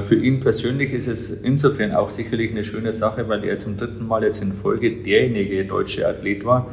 Für 0.00 0.16
ihn 0.16 0.40
persönlich 0.40 0.92
ist 0.92 1.06
es 1.06 1.30
insofern 1.30 1.94
auch 1.94 2.10
sicherlich 2.10 2.50
eine 2.50 2.64
schöne 2.64 2.92
Sache, 2.92 3.28
weil 3.28 3.44
er 3.44 3.58
zum 3.58 3.76
dritten 3.76 4.04
Mal 4.08 4.24
jetzt 4.24 4.42
in 4.42 4.52
Folge 4.52 4.90
derjenige 4.90 5.64
deutsche 5.64 6.08
Athlet 6.08 6.44
war, 6.44 6.66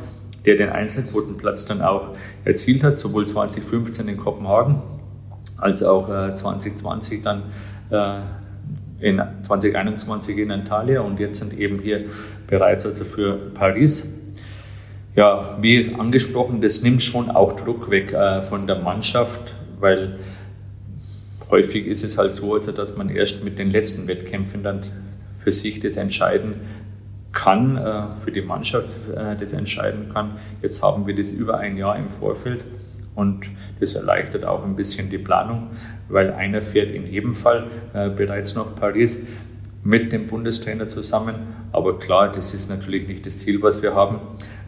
der 0.46 0.56
den 0.56 0.70
Einzelquotenplatz 0.70 1.66
dann 1.66 1.84
auch 1.84 2.16
erzielt 2.44 2.84
hat, 2.84 2.98
sowohl 2.98 3.28
2015 3.28 4.08
in 4.08 4.18
Kopenhagen 4.18 4.82
als 5.58 5.84
auch 5.84 6.08
2020 6.08 7.20
äh, 7.20 7.22
dann 7.22 7.44
äh, 7.90 8.22
in 9.04 9.22
2021 9.42 10.38
in 10.38 10.52
Antalya 10.52 11.02
und 11.02 11.20
jetzt 11.20 11.40
sind 11.40 11.58
eben 11.60 11.80
hier 11.80 12.06
bereits 12.48 12.86
also 12.86 13.04
für 13.04 13.34
Paris. 13.54 14.14
Ja, 15.16 15.58
wie 15.62 15.94
angesprochen, 15.94 16.62
das 16.62 16.82
nimmt 16.82 17.04
schon 17.04 17.30
auch 17.30 17.54
Druck 17.54 17.92
weg 17.92 18.14
äh, 18.14 18.42
von 18.42 18.66
der 18.66 18.80
Mannschaft, 18.80 19.56
weil 19.80 20.18
häufig 21.50 21.86
ist 21.86 22.04
es 22.04 22.18
halt 22.18 22.32
so, 22.32 22.56
also, 22.56 22.72
dass 22.72 22.96
man 22.96 23.10
erst 23.10 23.44
mit 23.44 23.60
den 23.60 23.70
letzten 23.70 24.08
Wettkämpfen 24.08 24.64
dann 24.64 24.80
für 25.38 25.52
sich 25.52 25.80
das 25.82 25.98
entscheiden 25.98 26.62
kann, 27.34 27.78
äh, 27.78 28.12
für 28.16 28.32
die 28.32 28.42
Mannschaft 28.42 28.96
äh, 29.14 29.36
das 29.36 29.54
entscheiden 29.54 30.10
kann. 30.14 30.38
Jetzt 30.62 30.82
haben 30.82 31.06
wir 31.06 31.14
das 31.16 31.32
über 31.32 31.58
ein 31.58 31.78
Jahr 31.78 31.98
im 31.98 32.08
Vorfeld 32.08 32.64
und 33.16 33.50
das 33.80 33.96
erleichtert 33.96 34.46
auch 34.46 34.64
ein 34.64 34.76
bisschen 34.76 35.10
die 35.10 35.18
Planung, 35.18 35.68
weil 36.10 36.32
einer 36.32 36.62
fährt 36.62 36.92
in 36.92 37.06
jedem 37.06 37.34
Fall 37.34 37.68
äh, 37.94 38.10
bereits 38.10 38.56
nach 38.56 38.76
Paris 38.76 39.22
mit 39.84 40.12
dem 40.12 40.28
Bundestrainer 40.28 40.88
zusammen. 40.88 41.36
Aber 41.72 42.00
klar, 42.00 42.32
das 42.32 42.54
ist 42.54 42.70
natürlich 42.70 43.08
nicht 43.08 43.26
das 43.26 43.40
Ziel, 43.40 43.62
was 43.62 43.82
wir 43.84 43.94
haben. 43.96 44.20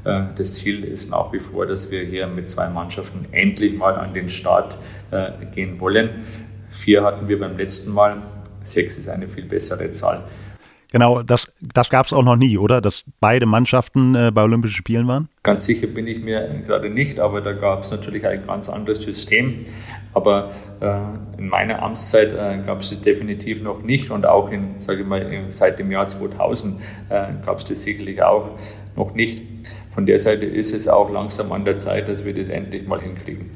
Das 0.04 0.56
Ziel 0.56 0.84
ist 0.84 1.10
nach 1.10 1.32
wie 1.32 1.40
vor, 1.40 1.66
dass 1.66 1.90
wir 1.90 2.04
hier 2.04 2.28
mit 2.28 2.50
zwei 2.50 2.68
Mannschaften 2.68 3.26
endlich 3.32 3.78
mal 3.78 3.96
an 3.96 4.14
den 4.14 4.28
Start 4.28 4.78
gehen 5.54 5.80
wollen. 5.80 6.10
Vier 6.70 7.04
hatten 7.04 7.30
wir 7.30 7.40
beim 7.40 7.56
letzten 7.56 7.94
Mal. 7.94 8.18
Sechs 8.62 8.98
ist 8.98 9.08
eine 9.08 9.30
viel 9.30 9.46
bessere 9.46 9.90
Zahl. 9.92 10.26
Genau, 10.96 11.24
das, 11.24 11.52
das 11.60 11.90
gab 11.90 12.06
es 12.06 12.14
auch 12.14 12.24
noch 12.24 12.38
nie, 12.38 12.58
oder? 12.58 12.80
Dass 12.80 13.04
beide 13.20 13.46
Mannschaften 13.46 14.16
äh, 14.16 14.32
bei 14.34 14.44
Olympischen 14.44 14.78
Spielen 14.78 15.10
waren? 15.10 15.28
Ganz 15.44 15.66
sicher 15.66 15.88
bin 15.88 16.08
ich 16.08 16.22
mir 16.22 16.64
gerade 16.66 16.90
nicht, 16.90 17.20
aber 17.20 17.42
da 17.42 17.52
gab 17.52 17.82
es 17.82 17.92
natürlich 17.92 18.26
ein 18.26 18.48
ganz 18.48 18.70
anderes 18.70 19.02
System. 19.02 19.66
Aber 20.14 20.52
äh, 20.80 21.38
in 21.38 21.50
meiner 21.50 21.84
Amtszeit 21.84 22.32
äh, 22.32 22.64
gab 22.66 22.80
es 22.80 22.92
das 22.92 23.02
definitiv 23.02 23.62
noch 23.62 23.84
nicht 23.84 24.10
und 24.10 24.26
auch 24.26 24.50
in, 24.50 24.80
sage 24.80 25.02
ich 25.02 25.06
mal, 25.06 25.44
seit 25.50 25.80
dem 25.80 25.92
Jahr 25.92 26.08
2000 26.08 26.80
äh, 27.10 27.26
gab 27.46 27.58
es 27.58 27.66
das 27.66 27.82
sicherlich 27.82 28.24
auch 28.24 28.52
noch 28.96 29.14
nicht. 29.16 29.44
Von 29.90 30.06
der 30.06 30.20
Seite 30.20 30.46
ist 30.46 30.74
es 30.74 30.88
auch 30.88 31.12
langsam 31.12 31.52
an 31.52 31.66
der 31.66 31.76
Zeit, 31.76 32.08
dass 32.08 32.24
wir 32.24 32.34
das 32.34 32.48
endlich 32.48 32.88
mal 32.88 33.02
hinkriegen. 33.02 33.52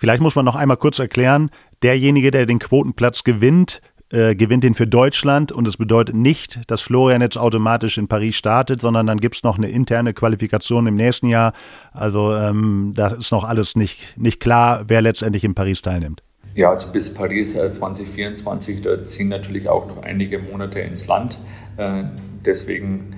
Vielleicht 0.00 0.22
muss 0.22 0.34
man 0.34 0.44
noch 0.44 0.56
einmal 0.56 0.76
kurz 0.76 0.98
erklären, 0.98 1.50
derjenige, 1.84 2.32
der 2.32 2.46
den 2.46 2.58
Quotenplatz 2.58 3.22
gewinnt, 3.22 3.80
äh, 4.10 4.34
gewinnt 4.34 4.64
den 4.64 4.74
für 4.74 4.86
Deutschland 4.86 5.52
und 5.52 5.68
es 5.68 5.76
bedeutet 5.76 6.14
nicht, 6.14 6.60
dass 6.66 6.80
Florian 6.80 7.20
jetzt 7.20 7.36
automatisch 7.36 7.98
in 7.98 8.08
Paris 8.08 8.36
startet, 8.36 8.80
sondern 8.80 9.06
dann 9.06 9.18
gibt 9.18 9.36
es 9.36 9.42
noch 9.42 9.58
eine 9.58 9.68
interne 9.68 10.14
Qualifikation 10.14 10.86
im 10.86 10.94
nächsten 10.94 11.28
Jahr. 11.28 11.52
Also 11.92 12.34
ähm, 12.34 12.92
da 12.94 13.08
ist 13.08 13.32
noch 13.32 13.44
alles 13.44 13.76
nicht, 13.76 14.16
nicht 14.16 14.40
klar, 14.40 14.84
wer 14.88 15.02
letztendlich 15.02 15.44
in 15.44 15.54
Paris 15.54 15.82
teilnimmt. 15.82 16.22
Ja, 16.54 16.70
also 16.70 16.90
bis 16.90 17.12
Paris 17.12 17.52
2024, 17.52 18.78
äh, 18.78 18.80
da 18.80 19.02
ziehen 19.04 19.28
natürlich 19.28 19.68
auch 19.68 19.86
noch 19.86 20.02
einige 20.02 20.38
Monate 20.38 20.80
ins 20.80 21.06
Land. 21.06 21.38
Äh, 21.76 22.04
deswegen 22.44 23.14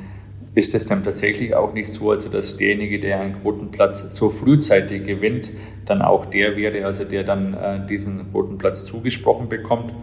ist 0.54 0.74
es 0.74 0.86
dann 0.86 1.04
tatsächlich 1.04 1.54
auch 1.54 1.72
nicht 1.72 1.92
so, 1.92 2.10
also 2.10 2.28
dass 2.28 2.56
derjenige, 2.56 2.98
der 2.98 3.20
einen 3.20 3.40
Quotenplatz 3.40 4.14
so 4.16 4.28
frühzeitig 4.28 5.04
gewinnt, 5.04 5.52
dann 5.86 6.02
auch 6.02 6.26
der 6.26 6.56
wäre, 6.56 6.84
also 6.84 7.04
der 7.04 7.22
dann 7.22 7.54
äh, 7.54 7.86
diesen 7.86 8.30
Quotenplatz 8.32 8.84
zugesprochen 8.84 9.48
bekommt. 9.48 9.94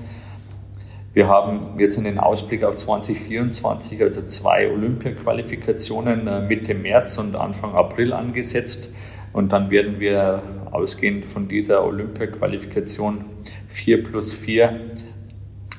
Wir 1.14 1.28
haben 1.28 1.80
jetzt 1.80 1.98
einen 1.98 2.20
Ausblick 2.20 2.64
auf 2.64 2.76
2024, 2.76 4.02
also 4.02 4.22
zwei 4.22 4.72
Olympia-Qualifikationen 4.72 6.28
äh, 6.28 6.42
Mitte 6.42 6.76
März 6.76 7.18
und 7.18 7.36
Anfang 7.36 7.74
April 7.74 8.14
angesetzt. 8.14 8.94
Und 9.34 9.52
dann 9.52 9.72
werden 9.72 10.00
wir 10.00 10.42
ausgehend 10.72 11.26
von 11.26 11.48
dieser 11.48 11.86
Olympia-Qualifikation 11.86 13.26
4 13.68 14.04
plus 14.04 14.36
4 14.36 14.80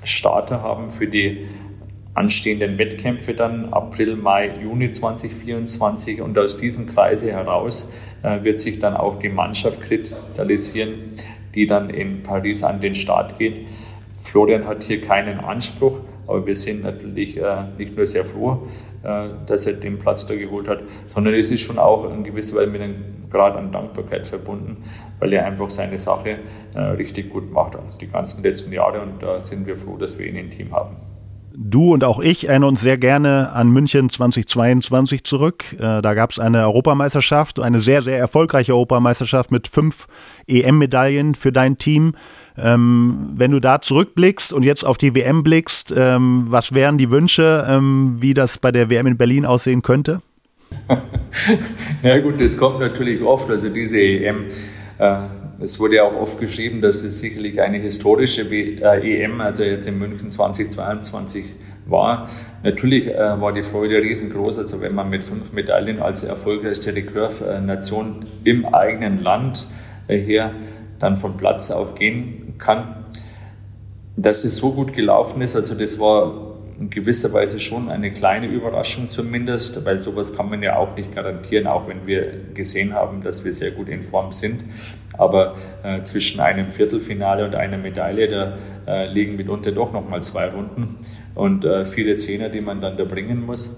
Starter 0.05 0.63
haben 0.63 0.91
für 0.91 1.07
die 1.07 1.47
anstehenden 2.15 2.79
Wettkämpfe 2.79 3.35
dann 3.35 3.73
April, 3.73 4.17
Mai, 4.17 4.51
Juni 4.61 4.93
2024. 4.93 6.21
Und 6.21 6.39
aus 6.39 6.57
diesem 6.57 6.93
Kreise 6.93 7.31
heraus 7.31 7.93
äh, 8.23 8.43
wird 8.43 8.59
sich 8.61 8.81
dann 8.81 8.97
auch 8.97 9.19
die 9.19 9.29
Mannschaft 9.29 9.81
kristallisieren, 9.83 11.15
die 11.55 11.67
dann 11.67 11.91
in 11.91 12.23
Paris 12.23 12.65
an 12.65 12.81
den 12.81 12.95
Start 12.95 13.39
geht. 13.39 13.67
Florian 14.29 14.67
hat 14.67 14.85
hier 14.85 15.01
keinen 15.01 15.41
Anspruch, 15.41 16.01
aber 16.27 16.47
wir 16.47 16.55
sind 16.55 16.83
natürlich 16.83 17.39
äh, 17.39 17.65
nicht 17.79 17.97
nur 17.97 18.05
sehr 18.05 18.25
froh, 18.25 18.67
äh, 19.03 19.29
dass 19.47 19.67
er 19.67 19.75
den 19.75 19.99
Platz 19.99 20.27
da 20.27 20.35
geholt 20.35 20.69
hat, 20.69 20.81
sondern 21.07 21.35
es 21.35 21.51
ist 21.51 21.63
schon 21.63 21.79
auch 21.79 22.11
in 22.11 22.23
gewisser 22.23 22.57
Weise 22.57 22.71
mit 22.71 22.83
einem 22.83 22.97
Grad 23.31 23.57
an 23.57 23.73
Dankbarkeit 23.73 24.27
verbunden, 24.27 24.85
weil 25.19 25.33
er 25.33 25.47
einfach 25.47 25.71
seine 25.71 25.99
Sache 25.99 26.39
äh, 26.75 26.81
richtig 26.81 27.31
gut 27.31 27.51
macht, 27.51 27.79
die 28.01 28.07
ganzen 28.07 28.43
letzten 28.43 28.73
Jahre. 28.73 29.01
Und 29.01 29.23
da 29.23 29.41
sind 29.41 29.67
wir 29.67 29.77
froh, 29.77 29.97
dass 29.97 30.19
wir 30.19 30.27
ihn 30.27 30.37
im 30.37 30.51
Team 30.51 30.73
haben. 30.73 30.97
Du 31.61 31.93
und 31.93 32.05
auch 32.05 32.21
ich 32.21 32.49
erinnern 32.49 32.69
uns 32.69 32.83
sehr 32.83 32.99
gerne 32.99 33.51
an 33.53 33.69
München 33.71 34.09
2022 34.09 35.25
zurück. 35.25 35.65
Da 35.77 36.15
gab 36.15 36.31
es 36.31 36.39
eine 36.39 36.63
Europameisterschaft, 36.63 37.59
eine 37.59 37.81
sehr, 37.81 38.03
sehr 38.03 38.17
erfolgreiche 38.17 38.75
Europameisterschaft 38.75 39.51
mit 39.51 39.67
fünf 39.67 40.07
EM-Medaillen 40.47 41.35
für 41.35 41.51
dein 41.51 41.77
Team. 41.77 42.15
Ähm, 42.61 43.31
wenn 43.37 43.51
du 43.51 43.61
da 43.61 43.81
zurückblickst 43.81 44.53
und 44.53 44.65
jetzt 44.65 44.85
auf 44.85 44.99
die 44.99 45.15
WM 45.15 45.43
blickst, 45.43 45.93
ähm, 45.97 46.47
was 46.49 46.75
wären 46.75 46.99
die 46.99 47.11
Wünsche, 47.11 47.67
ähm, 47.69 48.17
wie 48.21 48.35
das 48.35 48.59
bei 48.59 48.73
der 48.73 48.91
WM 48.91 49.07
in 49.07 49.17
Berlin 49.17 49.47
aussehen 49.47 49.83
könnte? 49.83 50.23
ja 52.03 52.19
gut, 52.19 52.41
das 52.41 52.57
kommt 52.57 52.81
natürlich 52.81 53.23
oft. 53.23 53.49
Also 53.51 53.69
diese 53.69 53.99
EM 53.99 54.47
äh, 54.99 55.21
es 55.61 55.81
wurde 55.81 55.97
ja 55.97 56.05
auch 56.05 56.15
oft 56.15 56.39
geschrieben, 56.39 56.81
dass 56.81 57.03
das 57.03 57.21
sicherlich 57.21 57.61
eine 57.61 57.79
historische 57.79 58.43
äh, 58.43 59.23
EM, 59.23 59.41
also 59.41 59.63
jetzt 59.63 59.87
in 59.87 59.99
München 59.99 60.31
2022 60.31 61.45
war. 61.87 62.29
Natürlich 62.63 63.09
äh, 63.09 63.41
war 63.41 63.53
die 63.53 63.63
Freude 63.63 64.03
riesengroß, 64.03 64.59
also 64.59 64.81
wenn 64.81 64.95
man 64.95 65.09
mit 65.09 65.25
fünf 65.25 65.53
Medaillen 65.53 66.01
als 66.01 66.23
erfolgreichste 66.23 66.95
Recurve-Nation 66.95 68.27
im 68.45 68.67
eigenen 68.67 69.23
Land 69.23 69.69
her 70.09 70.53
dann 70.99 71.17
vom 71.17 71.37
Platz 71.37 71.71
auch 71.71 71.95
gehen 71.95 72.48
kann. 72.59 73.05
Dass 74.17 74.45
es 74.45 74.57
so 74.57 74.73
gut 74.73 74.93
gelaufen 74.93 75.43
ist, 75.43 75.55
also 75.55 75.75
das 75.75 75.99
war 75.99 76.49
in 76.79 76.91
gewisser 76.91 77.33
Weise 77.33 77.59
schon 77.59 77.89
eine 77.89 78.13
kleine 78.13 78.47
Überraschung 78.47 79.11
zumindest, 79.11 79.85
weil 79.85 79.99
sowas 79.99 80.37
kann 80.37 80.49
man 80.49 80.63
ja 80.63 80.77
auch 80.77 80.97
nicht 80.97 81.15
garantieren, 81.15 81.67
auch 81.67 81.89
wenn 81.89 82.07
wir 82.07 82.33
gesehen 82.55 82.95
haben, 82.95 83.21
dass 83.21 83.45
wir 83.45 83.53
sehr 83.53 83.73
gut 83.73 83.89
in 83.89 84.03
Form 84.03 84.31
sind. 84.33 84.65
Aber 85.15 85.57
äh, 85.83 86.03
zwischen 86.03 86.41
einem 86.41 86.71
Viertelfinale 86.71 87.45
und 87.45 87.57
einer 87.57 87.79
Medaille, 87.79 88.29
da 88.29 88.59
äh, 88.87 89.13
liegen 89.13 89.35
mitunter 89.35 89.73
doch 89.73 89.93
nochmal 89.93 90.23
zwei 90.23 90.49
Runden 90.49 90.97
und 91.35 91.65
äh, 91.65 91.85
viele 91.85 92.15
Zehner, 92.15 92.49
die 92.49 92.61
man 92.61 92.81
dann 92.81 92.97
da 92.97 93.05
bringen 93.05 93.45
muss. 93.45 93.77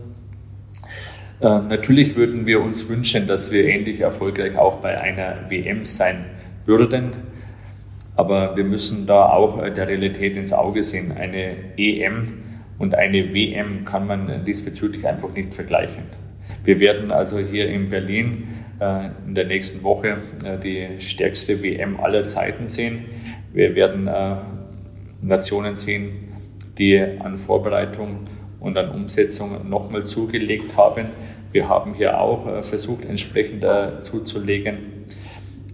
Äh, 1.41 1.47
natürlich 1.47 2.17
würden 2.17 2.45
wir 2.45 2.61
uns 2.61 2.91
wünschen, 2.91 3.27
dass 3.27 3.51
wir 3.51 3.65
ähnlich 3.65 4.01
erfolgreich 4.01 4.59
auch 4.59 4.77
bei 4.77 5.01
einer 5.01 5.49
WM 5.49 5.87
sein 5.87 6.27
würden. 6.67 7.13
Aber 8.21 8.55
wir 8.55 8.65
müssen 8.65 9.07
da 9.07 9.31
auch 9.31 9.67
der 9.67 9.89
Realität 9.89 10.37
ins 10.37 10.53
Auge 10.53 10.83
sehen. 10.83 11.11
Eine 11.11 11.57
EM 11.79 12.43
und 12.79 12.95
eine 12.95 13.33
WM 13.33 13.87
kann 13.87 14.07
man 14.07 14.45
diesbezüglich 14.45 15.07
einfach 15.07 15.33
nicht 15.33 15.55
vergleichen. 15.55 16.03
Wir 16.63 16.81
werden 16.81 17.13
also 17.13 17.39
hier 17.39 17.71
in 17.71 17.89
Berlin 17.89 18.49
äh, 18.79 19.09
in 19.27 19.35
der 19.35 19.47
nächsten 19.47 19.83
Woche 19.83 20.19
äh, 20.45 20.59
die 20.59 21.01
stärkste 21.01 21.63
WM 21.63 21.99
aller 21.99 22.23
Zeiten 22.23 22.67
sehen. 22.67 23.07
Wir 23.55 23.75
werden 23.75 24.07
äh, 24.07 24.37
Nationen 25.23 25.77
sehen, 25.77 26.35
die 26.77 27.01
an 27.01 27.39
Vorbereitung 27.39 28.27
und 28.61 28.77
an 28.77 28.91
Umsetzung 28.91 29.67
nochmal 29.67 30.03
zugelegt 30.03 30.77
haben. 30.77 31.07
Wir 31.53 31.71
haben 31.71 31.95
hier 31.95 32.21
auch 32.21 32.63
versucht, 32.63 33.07
entsprechend 33.07 33.65
zuzulegen. 34.01 35.07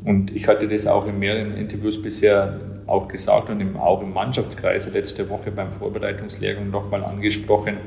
Und 0.06 0.30
ich 0.36 0.46
hatte 0.46 0.68
das 0.68 0.86
auch 0.86 1.08
in 1.08 1.18
mehreren 1.18 1.56
Interviews 1.56 2.00
bisher 2.00 2.60
auch 2.86 3.08
gesagt 3.08 3.50
und 3.50 3.60
im, 3.60 3.76
auch 3.76 4.00
im 4.00 4.12
Mannschaftskreis 4.12 4.92
letzte 4.92 5.28
Woche 5.28 5.50
beim 5.50 5.68
Vorbereitungslehrgang 5.68 6.70
nochmal 6.70 7.04
angesprochen. 7.04 7.78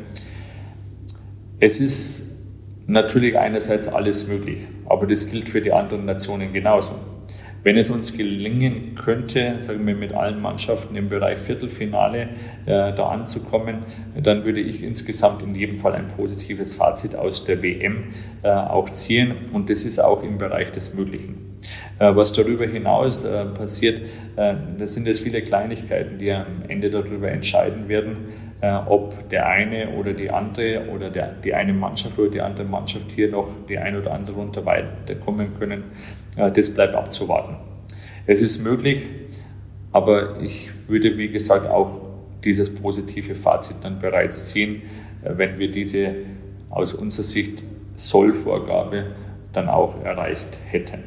Es 1.62 1.80
ist 1.80 2.38
natürlich 2.88 3.38
einerseits 3.38 3.88
alles 3.88 4.28
möglich, 4.28 4.68
aber 4.86 5.08
das 5.08 5.32
gilt 5.32 5.48
für 5.48 5.62
die 5.62 5.72
anderen 5.72 6.04
Nationen 6.04 6.52
genauso. 6.52 6.96
Wenn 7.64 7.78
es 7.78 7.90
uns 7.90 8.16
gelingen 8.16 8.96
könnte, 8.96 9.56
sagen 9.60 9.86
wir 9.86 9.96
mit 9.96 10.14
allen 10.14 10.42
Mannschaften 10.42 10.96
im 10.96 11.10
Bereich 11.10 11.40
Viertelfinale 11.40 12.30
äh, 12.66 12.94
da 12.94 13.08
anzukommen, 13.08 13.80
dann 14.22 14.46
würde 14.46 14.62
ich 14.62 14.84
insgesamt 14.84 15.44
in 15.44 15.56
jedem 15.56 15.78
Fall 15.78 15.94
ein 15.94 16.08
positives 16.08 16.76
Fazit 16.76 17.16
aus 17.16 17.44
der 17.44 17.62
WM 17.62 18.06
äh, 18.44 18.50
auch 18.50 18.90
ziehen 18.90 19.34
und 19.52 19.70
das 19.70 19.84
ist 19.84 20.00
auch 20.00 20.24
im 20.24 20.38
Bereich 20.38 20.72
des 20.72 20.94
Möglichen. 20.94 21.50
Äh, 22.00 22.16
was 22.16 22.32
darüber 22.32 22.66
hinaus 22.66 23.26
äh, 23.26 23.46
passiert, 23.46 24.02
äh, 24.38 24.56
das 24.78 24.94
sind 24.94 25.06
jetzt 25.06 25.20
viele 25.20 25.42
Kleinigkeiten, 25.42 26.18
die 26.18 26.32
am 26.32 26.64
Ende 26.68 26.90
darüber 26.90 27.30
entscheiden 27.30 27.90
werden, 27.90 28.18
ob 28.62 29.30
der 29.30 29.48
eine 29.48 29.90
oder 29.92 30.14
die 30.14 30.30
andere 30.30 30.90
oder 30.94 31.10
der, 31.10 31.32
die 31.44 31.54
eine 31.54 31.74
Mannschaft 31.74 32.20
oder 32.20 32.30
die 32.30 32.42
andere 32.42 32.66
Mannschaft 32.66 33.12
hier 33.12 33.30
noch 33.30 33.48
die 33.70 33.78
ein 33.78 33.96
oder 33.96 34.14
andere 34.14 34.36
Runde 34.36 34.66
weiterkommen 34.66 35.54
können. 35.54 35.84
Das 36.36 36.74
bleibt 36.74 36.96
abzuwarten. 36.96 37.56
Es 38.26 38.42
ist 38.42 38.64
möglich, 38.64 39.08
aber 39.92 40.42
ich 40.42 40.72
würde, 40.88 41.18
wie 41.18 41.30
gesagt, 41.30 41.68
auch 41.68 42.02
dieses 42.44 42.74
positive 42.74 43.34
Fazit 43.36 43.78
dann 43.82 44.00
bereits 44.00 44.50
ziehen, 44.50 44.82
wenn 45.24 45.58
wir 45.58 45.72
diese 45.72 46.16
aus 46.70 46.94
unserer 46.94 47.24
Sicht 47.24 47.64
Sollvorgabe 47.96 49.08
dann 49.54 49.68
auch 49.68 50.04
erreicht 50.04 50.60
hätten. 50.66 51.04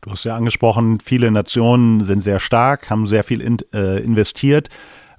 Du 0.00 0.12
hast 0.12 0.24
ja 0.24 0.36
angesprochen, 0.36 1.00
viele 1.00 1.30
Nationen 1.30 2.04
sind 2.04 2.22
sehr 2.22 2.40
stark, 2.40 2.88
haben 2.88 3.06
sehr 3.06 3.24
viel 3.24 3.40
in, 3.40 3.58
äh, 3.72 3.98
investiert. 3.98 4.68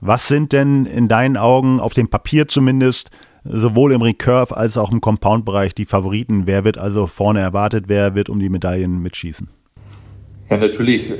Was 0.01 0.27
sind 0.27 0.53
denn 0.53 0.85
in 0.85 1.07
deinen 1.09 1.35
Augen, 1.35 1.79
auf 1.79 1.93
dem 1.93 2.07
Papier 2.07 2.47
zumindest, 2.47 3.09
sowohl 3.43 3.91
im 3.91 4.01
Recurve 4.01 4.55
als 4.55 4.77
auch 4.77 4.91
im 4.91 5.01
Compound-Bereich 5.01 5.75
die 5.75 5.85
Favoriten? 5.85 6.47
Wer 6.47 6.63
wird 6.63 6.77
also 6.77 7.07
vorne 7.07 7.41
erwartet? 7.41 7.85
Wer 7.87 8.15
wird 8.15 8.29
um 8.29 8.39
die 8.39 8.49
Medaillen 8.49 9.01
mitschießen? 9.01 9.49
Ja, 10.49 10.57
natürlich 10.57 11.11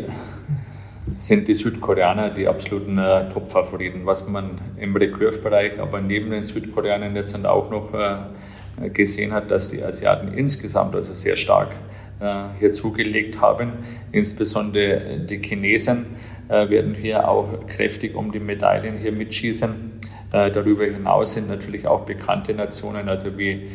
sind 1.18 1.48
die 1.48 1.56
Südkoreaner 1.56 2.30
die 2.30 2.48
absoluten 2.48 2.98
äh, 2.98 3.28
Top-Favoriten. 3.30 4.06
Was 4.06 4.28
man 4.28 4.62
im 4.78 4.96
Recurve-Bereich, 4.96 5.80
aber 5.80 6.00
neben 6.02 6.30
den 6.30 6.44
Südkoreanern 6.44 7.16
jetzt 7.16 7.46
auch 7.46 7.70
noch 7.70 7.94
äh, 7.94 8.90
gesehen 8.90 9.34
hat, 9.34 9.52
dass 9.52 9.68
die 9.68 9.84
Asiaten 9.84 10.34
insgesamt 10.34 10.96
also 10.96 11.14
sehr 11.14 11.36
stark 11.36 11.76
äh, 12.20 12.44
hier 12.60 12.72
zugelegt 12.72 13.42
haben. 13.42 13.74
Insbesondere 14.12 15.20
die 15.20 15.42
Chinesen 15.42 16.06
werden 16.50 16.96
hier 16.96 17.30
auch 17.30 17.68
kräftig 17.68 18.16
um 18.16 18.32
die 18.32 18.40
Medaillen 18.40 18.98
hier 18.98 19.12
mitschießen. 19.12 20.00
Äh, 20.32 20.52
darüber 20.52 20.86
hinaus 20.86 21.34
sind 21.34 21.48
natürlich 21.48 21.88
auch 21.88 22.02
bekannte 22.02 22.54
Nationen, 22.54 23.08
also 23.08 23.38
wie 23.38 23.70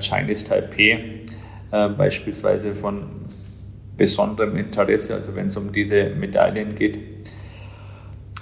Chinese 0.00 0.46
Taipei, 0.46 1.20
beispielsweise 1.70 2.74
von 2.74 3.04
besonderem 3.96 4.56
Interesse, 4.56 5.14
also 5.14 5.36
wenn 5.36 5.46
es 5.48 5.56
um 5.56 5.72
diese 5.72 6.10
Medaillen 6.10 6.74
geht, 6.74 6.98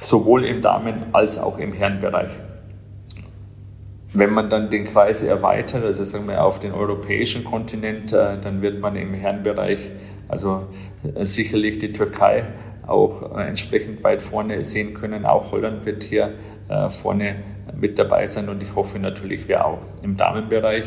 sowohl 0.00 0.44
im 0.44 0.62
Damen- 0.62 1.06
als 1.12 1.38
auch 1.38 1.58
im 1.58 1.72
Herrenbereich. 1.72 2.30
Wenn 4.12 4.32
man 4.32 4.48
dann 4.48 4.70
den 4.70 4.84
Kreis 4.84 5.22
erweitert, 5.22 5.84
also 5.84 6.04
sagen 6.04 6.28
wir 6.28 6.44
auf 6.44 6.60
den 6.60 6.72
europäischen 6.72 7.44
Kontinent, 7.44 8.12
äh, 8.12 8.40
dann 8.40 8.62
wird 8.62 8.80
man 8.80 8.96
im 8.96 9.12
Herrenbereich 9.14 9.90
also 10.28 10.68
äh, 11.02 11.24
sicherlich 11.24 11.78
die 11.78 11.92
Türkei 11.92 12.46
auch 12.88 13.36
äh, 13.36 13.42
entsprechend 13.42 14.02
weit 14.02 14.22
vorne 14.22 14.64
sehen 14.64 14.94
können. 14.94 15.24
Auch 15.26 15.52
Holland 15.52 15.84
wird 15.86 16.04
hier 16.04 16.34
vorne 16.90 17.36
mit 17.80 17.98
dabei 17.98 18.26
sein 18.26 18.50
und 18.50 18.62
ich 18.62 18.74
hoffe 18.74 18.98
natürlich, 18.98 19.48
wir 19.48 19.64
auch. 19.64 19.78
Im 20.02 20.18
Damenbereich 20.18 20.84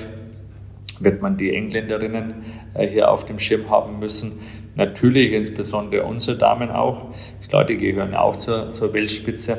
wird 1.00 1.20
man 1.24 1.36
die 1.36 1.56
Engländerinnen 1.56 2.36
hier 2.78 3.10
auf 3.10 3.26
dem 3.26 3.40
Schirm 3.40 3.68
haben 3.68 3.98
müssen, 3.98 4.34
Natürlich 4.76 5.34
insbesondere 5.34 6.06
unsere 6.06 6.38
Damen 6.38 6.72
auch. 6.72 7.10
Ich 7.42 7.50
glaube, 7.50 7.66
die 7.66 7.78
gehören 7.78 8.16
auch 8.16 8.36
zur, 8.36 8.70
zur 8.70 8.94
Weltspitze. 8.94 9.58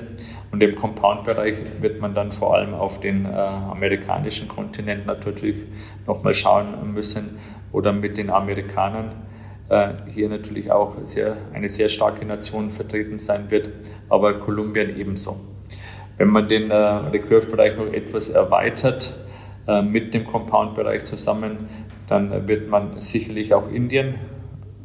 Und 0.51 0.63
im 0.63 0.75
Compound-Bereich 0.75 1.55
wird 1.81 2.01
man 2.01 2.15
dann 2.15 2.33
vor 2.33 2.55
allem 2.55 2.75
auf 2.75 3.01
den 3.01 3.27
äh, 3.27 3.29
amerikanischen 3.29 4.49
Kontinent 4.49 5.07
natürlich 5.07 5.57
nochmal 6.07 6.35
schauen 6.35 6.93
müssen 6.93 7.39
oder 7.73 7.93
mit 7.93 8.17
den 8.19 8.31
Amerikanern 8.31 9.11
äh, 9.11 9.32
hier 10.09 10.29
natürlich 10.29 10.71
auch 10.71 10.97
sehr, 11.03 11.37
eine 11.53 11.69
sehr 11.69 11.89
starke 11.89 12.25
Nation 12.27 12.71
vertreten 12.71 13.19
sein 13.19 13.51
wird, 13.51 13.71
aber 14.09 14.39
Kolumbien 14.39 14.97
ebenso. 14.99 15.41
Wenn 16.19 16.29
man 16.29 16.47
den 16.47 16.71
äh, 16.71 16.75
Recurve-Bereich 16.75 17.77
noch 17.77 17.93
etwas 17.93 18.29
erweitert, 18.29 19.15
äh, 19.67 19.81
mit 19.81 20.13
dem 20.13 20.27
Compound-Bereich 20.27 21.05
zusammen, 21.05 21.69
dann 22.09 22.49
wird 22.49 22.69
man 22.69 23.01
sicherlich 23.01 23.55
auch 23.55 23.71
Indien 23.71 24.17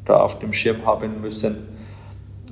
da 0.05 0.19
auf 0.21 0.39
dem 0.39 0.53
Schirm 0.53 0.85
haben 0.85 1.19
müssen. 1.21 1.67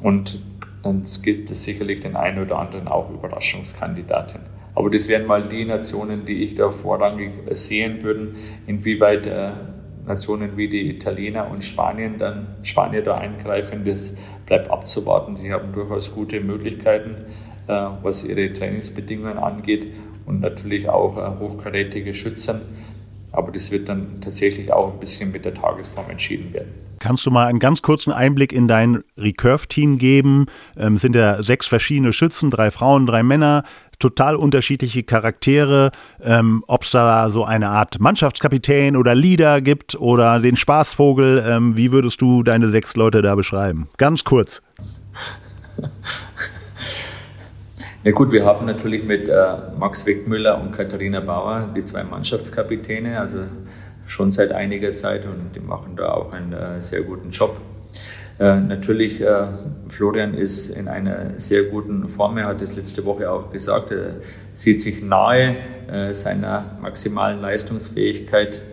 Und 0.01 0.39
dann 0.83 1.03
gibt 1.23 1.51
es 1.51 1.63
sicherlich 1.63 1.99
den 1.99 2.15
einen 2.15 2.43
oder 2.43 2.59
anderen 2.59 2.87
auch 2.87 3.09
Überraschungskandidaten. 3.09 4.41
Aber 4.73 4.89
das 4.89 5.07
wären 5.07 5.25
mal 5.25 5.47
die 5.47 5.65
Nationen, 5.65 6.25
die 6.25 6.43
ich 6.43 6.55
da 6.55 6.69
vorrangig 6.69 7.31
sehen 7.51 8.03
würden. 8.03 8.35
Inwieweit 8.67 9.25
äh, 9.25 9.51
Nationen 10.05 10.57
wie 10.57 10.67
die 10.67 10.89
Italiener 10.89 11.49
und 11.49 11.63
Spanien 11.63 12.17
dann 12.17 12.47
Spanier 12.63 13.01
da 13.01 13.17
eingreifen, 13.17 13.83
das 13.85 14.15
bleibt 14.45 14.69
abzuwarten. 14.69 15.35
Sie 15.35 15.51
haben 15.51 15.73
durchaus 15.73 16.13
gute 16.13 16.39
Möglichkeiten, 16.39 17.15
äh, 17.67 17.73
was 18.01 18.23
ihre 18.23 18.51
Trainingsbedingungen 18.53 19.37
angeht 19.37 19.87
und 20.25 20.41
natürlich 20.41 20.89
auch 20.89 21.17
äh, 21.17 21.39
hochkarätige 21.39 22.13
Schützen. 22.13 22.61
Aber 23.31 23.51
das 23.51 23.71
wird 23.71 23.89
dann 23.89 24.21
tatsächlich 24.21 24.71
auch 24.71 24.93
ein 24.93 24.99
bisschen 24.99 25.31
mit 25.31 25.43
der 25.43 25.53
Tagesform 25.53 26.09
entschieden 26.09 26.53
werden. 26.53 26.85
Kannst 26.99 27.25
du 27.25 27.31
mal 27.31 27.47
einen 27.47 27.59
ganz 27.59 27.81
kurzen 27.81 28.13
Einblick 28.13 28.53
in 28.53 28.67
dein 28.67 29.03
Recurve-Team 29.17 29.97
geben? 29.97 30.45
Ähm, 30.77 30.97
sind 30.97 31.15
ja 31.15 31.43
sechs 31.43 31.67
verschiedene 31.67 32.13
Schützen, 32.13 32.49
drei 32.49 32.71
Frauen, 32.71 33.05
drei 33.05 33.21
Männer, 33.23 33.63
total 33.99 34.35
unterschiedliche 34.35 35.03
Charaktere. 35.03 35.91
Ähm, 36.21 36.63
Ob 36.67 36.83
es 36.83 36.91
da 36.91 37.29
so 37.29 37.45
eine 37.45 37.69
Art 37.69 37.99
Mannschaftskapitän 37.99 38.95
oder 38.95 39.15
Leader 39.15 39.61
gibt 39.61 39.95
oder 39.95 40.39
den 40.39 40.55
Spaßvogel, 40.55 41.43
ähm, 41.47 41.77
wie 41.77 41.91
würdest 41.91 42.21
du 42.21 42.43
deine 42.43 42.69
sechs 42.69 42.95
Leute 42.95 43.21
da 43.21 43.35
beschreiben? 43.35 43.89
Ganz 43.97 44.23
kurz. 44.23 44.61
Ja 48.05 48.11
gut, 48.11 48.31
wir 48.31 48.45
haben 48.45 48.67
natürlich 48.67 49.03
mit 49.03 49.27
äh, 49.27 49.55
Max 49.79 50.05
Weckmüller 50.05 50.61
und 50.61 50.73
Katharina 50.73 51.21
Bauer 51.21 51.69
die 51.75 51.83
zwei 51.83 52.03
Mannschaftskapitäne, 52.03 53.19
also 53.19 53.45
schon 54.05 54.29
seit 54.29 54.51
einiger 54.51 54.91
Zeit 54.91 55.25
und 55.25 55.55
die 55.55 55.59
machen 55.59 55.95
da 55.95 56.11
auch 56.11 56.31
einen 56.31 56.53
äh, 56.53 56.79
sehr 56.83 57.01
guten 57.01 57.31
Job. 57.31 57.59
Äh, 58.37 58.59
natürlich, 58.59 59.21
äh, 59.21 59.47
Florian 59.87 60.33
ist 60.33 60.67
in 60.67 60.89
einer 60.89 61.39
sehr 61.39 61.63
guten 61.63 62.09
Form. 62.09 62.37
Er 62.37 62.47
hat 62.47 62.61
es 62.61 62.75
letzte 62.75 63.05
Woche 63.05 63.31
auch 63.31 63.49
gesagt. 63.49 63.91
Er 63.91 64.15
sieht 64.53 64.81
sich 64.81 65.01
nahe 65.01 65.55
äh, 65.89 66.13
seiner 66.13 66.77
maximalen 66.81 67.41
Leistungsfähigkeit. 67.41 68.63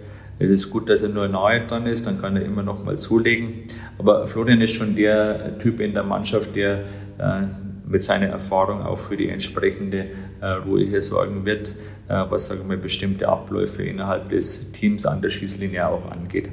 Es 0.41 0.51
ist 0.51 0.71
gut, 0.71 0.89
dass 0.89 1.03
er 1.03 1.11
nur 1.11 1.29
nahe 1.29 1.65
dran 1.67 1.87
ist, 1.87 2.07
dann 2.07 2.21
kann 2.21 2.37
er 2.37 2.45
immer 2.45 2.65
noch 2.65 2.85
mal 2.85 2.97
zulegen. 2.97 3.63
Aber 3.99 4.27
Florian 4.27 4.61
ist 4.61 4.73
schon 4.73 4.97
der 4.97 5.59
Typ 5.59 5.79
in 5.79 5.95
der 5.95 6.03
Mannschaft, 6.03 6.57
der 6.57 6.81
äh, 7.19 7.43
mit 7.87 8.03
seiner 8.03 8.27
Erfahrung 8.27 8.83
auch 8.83 8.99
für 8.99 9.17
die 9.17 9.29
entsprechende 9.29 10.07
äh, 10.41 10.47
Ruhe 10.47 10.83
hier 10.83 11.03
sorgen 11.03 11.45
wird, 11.45 11.77
was 12.09 12.47
sagen 12.47 12.69
wir, 12.69 12.77
bestimmte 12.77 13.29
Abläufe 13.29 13.85
innerhalb 13.85 14.29
des 14.29 14.71
Teams 14.73 15.07
an 15.07 15.23
der 15.23 15.31
Schießlinie 15.31 15.87
auch 15.87 16.11
angeht. 16.11 16.51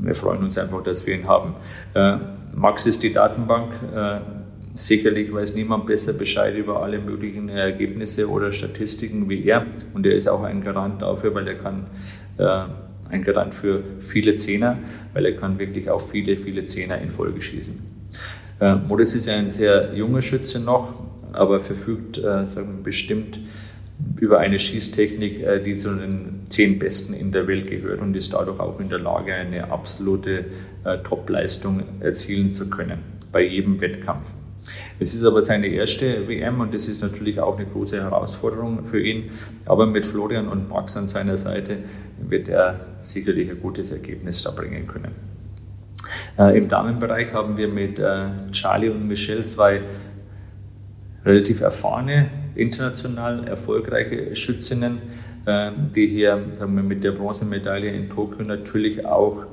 Wir 0.00 0.14
freuen 0.14 0.42
uns 0.42 0.58
einfach, 0.58 0.82
dass 0.82 1.06
wir 1.06 1.14
ihn 1.14 1.26
haben. 1.26 1.54
Äh, 1.94 2.18
Max 2.54 2.86
ist 2.86 3.02
die 3.02 3.12
Datenbank. 3.12 3.72
Äh, 3.94 4.20
sicherlich 4.74 5.32
weiß 5.32 5.54
niemand 5.54 5.86
besser 5.86 6.12
Bescheid 6.12 6.56
über 6.56 6.82
alle 6.82 6.98
möglichen 6.98 7.48
Ergebnisse 7.48 8.28
oder 8.28 8.52
Statistiken 8.52 9.28
wie 9.28 9.44
er. 9.44 9.66
Und 9.94 10.06
er 10.06 10.14
ist 10.14 10.28
auch 10.28 10.42
ein 10.42 10.62
Garant 10.62 11.02
dafür, 11.02 11.34
weil 11.34 11.46
er 11.46 11.54
kann 11.54 11.86
äh, 12.38 12.62
ein 13.10 13.22
Garant 13.22 13.54
für 13.54 13.82
viele 14.00 14.34
Zehner, 14.34 14.78
weil 15.12 15.26
er 15.26 15.36
kann 15.36 15.58
wirklich 15.58 15.90
auch 15.90 16.00
viele, 16.00 16.36
viele 16.36 16.64
Zehner 16.64 16.98
in 16.98 17.10
Folge 17.10 17.40
schießen. 17.40 17.74
Äh, 18.60 18.76
Modest 18.76 19.14
ist 19.16 19.26
ja 19.26 19.34
ein 19.34 19.50
sehr 19.50 19.94
junger 19.94 20.22
Schütze 20.22 20.60
noch, 20.60 20.94
aber 21.32 21.60
verfügt 21.60 22.18
äh, 22.18 22.46
sagen 22.46 22.76
wir, 22.76 22.82
bestimmt 22.84 23.40
über 24.20 24.38
eine 24.38 24.58
Schießtechnik, 24.58 25.42
äh, 25.42 25.62
die 25.62 25.76
zu 25.76 25.94
den 25.94 26.40
zehn 26.48 26.78
Besten 26.78 27.14
in 27.14 27.32
der 27.32 27.46
Welt 27.46 27.68
gehört 27.68 28.00
und 28.00 28.16
ist 28.16 28.34
dadurch 28.34 28.60
auch 28.60 28.80
in 28.80 28.88
der 28.88 28.98
Lage, 28.98 29.34
eine 29.34 29.70
absolute 29.70 30.46
äh, 30.84 30.98
Topleistung 30.98 31.82
erzielen 32.00 32.50
zu 32.50 32.68
können 32.68 32.98
bei 33.30 33.42
jedem 33.42 33.80
Wettkampf. 33.80 34.30
Es 35.00 35.14
ist 35.14 35.24
aber 35.24 35.42
seine 35.42 35.66
erste 35.66 36.28
WM 36.28 36.60
und 36.60 36.72
das 36.72 36.86
ist 36.86 37.02
natürlich 37.02 37.40
auch 37.40 37.58
eine 37.58 37.66
große 37.66 38.00
Herausforderung 38.00 38.84
für 38.84 39.00
ihn. 39.00 39.30
Aber 39.66 39.86
mit 39.86 40.06
Florian 40.06 40.48
und 40.48 40.68
Max 40.68 40.96
an 40.96 41.08
seiner 41.08 41.36
Seite 41.36 41.78
wird 42.20 42.48
er 42.48 42.86
sicherlich 43.00 43.50
ein 43.50 43.60
gutes 43.60 43.90
Ergebnis 43.90 44.42
da 44.44 44.52
bringen 44.52 44.86
können. 44.86 45.12
Äh, 46.38 46.56
Im 46.56 46.68
Damenbereich 46.68 47.32
haben 47.32 47.56
wir 47.56 47.72
mit 47.72 47.98
äh, 47.98 48.26
Charlie 48.52 48.90
und 48.90 49.08
Michelle 49.08 49.46
zwei 49.46 49.82
relativ 51.24 51.60
erfahrene, 51.60 52.30
international 52.54 53.46
erfolgreiche 53.46 54.34
Schützinnen, 54.34 55.02
äh, 55.46 55.70
die 55.94 56.06
hier 56.06 56.40
sagen 56.54 56.76
wir, 56.76 56.82
mit 56.82 57.04
der 57.04 57.12
Bronzemedaille 57.12 57.90
in 57.90 58.08
Tokio 58.08 58.44
natürlich 58.44 59.04
auch 59.06 59.46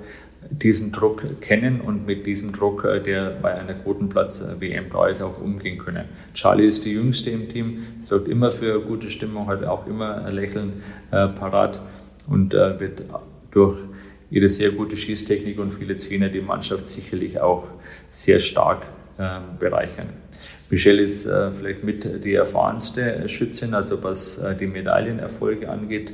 diesen 0.50 0.92
Druck 0.92 1.42
kennen 1.42 1.82
und 1.82 2.06
mit 2.08 2.26
diesem 2.26 2.52
Druck, 2.52 2.84
äh, 2.86 3.00
der 3.00 3.32
bei 3.42 3.54
einer 3.56 3.74
Quotenplatz-WM 3.74 4.86
da 4.92 5.08
ist, 5.08 5.22
auch 5.22 5.40
umgehen 5.42 5.78
können. 5.78 6.06
Charlie 6.34 6.66
ist 6.66 6.86
die 6.86 6.94
Jüngste 6.94 7.30
im 7.30 7.48
Team, 7.50 7.80
sorgt 8.02 8.28
immer 8.28 8.52
für 8.52 8.82
gute 8.82 9.10
Stimmung, 9.10 9.48
hat 9.48 9.64
auch 9.64 9.86
immer 9.88 10.24
ein 10.26 10.34
Lächeln 10.34 10.74
äh, 11.12 11.28
parat 11.28 11.82
und 12.28 12.54
äh, 12.54 12.80
wird 12.80 13.04
durch 13.52 13.80
ihre 14.32 14.50
sehr 14.50 14.72
gute 14.72 14.96
Schießtechnik 14.96 15.60
und 15.60 15.72
viele 15.72 15.98
Zehner 15.98 16.30
die 16.30 16.42
Mannschaft 16.42 16.88
sicherlich 16.88 17.40
auch 17.40 17.68
sehr 18.10 18.40
stark 18.40 18.84
äh, 19.18 19.40
bereichern. 19.58 20.10
Michelle 20.70 21.02
ist 21.02 21.26
äh, 21.26 21.52
vielleicht 21.52 21.84
mit 21.84 22.24
die 22.24 22.34
erfahrenste 22.34 23.28
Schützin, 23.28 23.74
also 23.74 24.04
was 24.04 24.38
äh, 24.38 24.56
die 24.56 24.68
Medaillenerfolge 24.68 25.70
angeht 25.70 26.14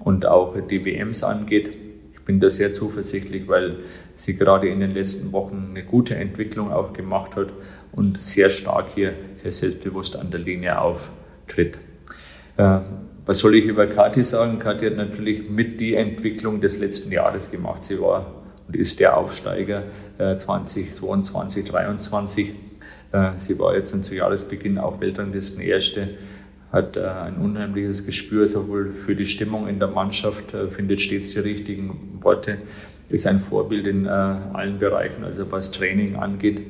und 0.00 0.26
auch 0.26 0.56
die 0.60 0.84
WMs 0.84 1.22
angeht. 1.22 1.70
Ich 2.12 2.20
bin 2.24 2.40
da 2.40 2.50
sehr 2.50 2.72
zuversichtlich, 2.72 3.48
weil 3.48 3.78
sie 4.14 4.36
gerade 4.36 4.68
in 4.68 4.80
den 4.80 4.94
letzten 4.94 5.32
Wochen 5.32 5.68
eine 5.70 5.84
gute 5.84 6.16
Entwicklung 6.16 6.72
auch 6.72 6.92
gemacht 6.92 7.36
hat 7.36 7.52
und 7.92 8.18
sehr 8.20 8.50
stark 8.50 8.88
hier, 8.94 9.14
sehr 9.34 9.52
selbstbewusst 9.52 10.16
an 10.16 10.30
der 10.30 10.40
Linie 10.40 10.80
auftritt. 10.80 11.78
Äh, 12.56 12.80
was 13.24 13.38
soll 13.38 13.54
ich 13.54 13.66
über 13.66 13.86
Kathi 13.86 14.24
sagen? 14.24 14.58
Kathi 14.58 14.86
hat 14.86 14.96
natürlich 14.96 15.48
mit 15.48 15.80
die 15.80 15.94
Entwicklung 15.94 16.60
des 16.60 16.78
letzten 16.78 17.12
Jahres 17.12 17.52
gemacht. 17.52 17.84
Sie 17.84 18.00
war 18.00 18.42
und 18.66 18.76
ist 18.76 18.98
der 19.00 19.16
Aufsteiger 19.16 19.84
äh, 20.18 20.36
2022, 20.36 21.66
2023. 21.66 22.54
Äh, 23.12 23.36
sie 23.36 23.58
war 23.58 23.76
jetzt 23.76 24.02
zu 24.02 24.14
Jahresbeginn 24.14 24.78
auch 24.78 25.00
Weltranglisten 25.00 25.62
Erste, 25.62 26.08
hat 26.72 26.96
äh, 26.96 27.04
ein 27.04 27.36
unheimliches 27.36 28.06
Gespür 28.06 28.48
sowohl 28.48 28.92
für 28.94 29.14
die 29.14 29.26
Stimmung 29.26 29.68
in 29.68 29.78
der 29.78 29.88
Mannschaft, 29.88 30.54
äh, 30.54 30.68
findet 30.68 31.00
stets 31.00 31.32
die 31.32 31.40
richtigen 31.40 32.18
Worte, 32.22 32.58
ist 33.10 33.26
ein 33.26 33.38
Vorbild 33.38 33.86
in 33.86 34.08
allen 34.08 34.78
Bereichen, 34.78 35.22
also 35.22 35.52
was 35.52 35.70
Training 35.70 36.16
angeht. 36.16 36.62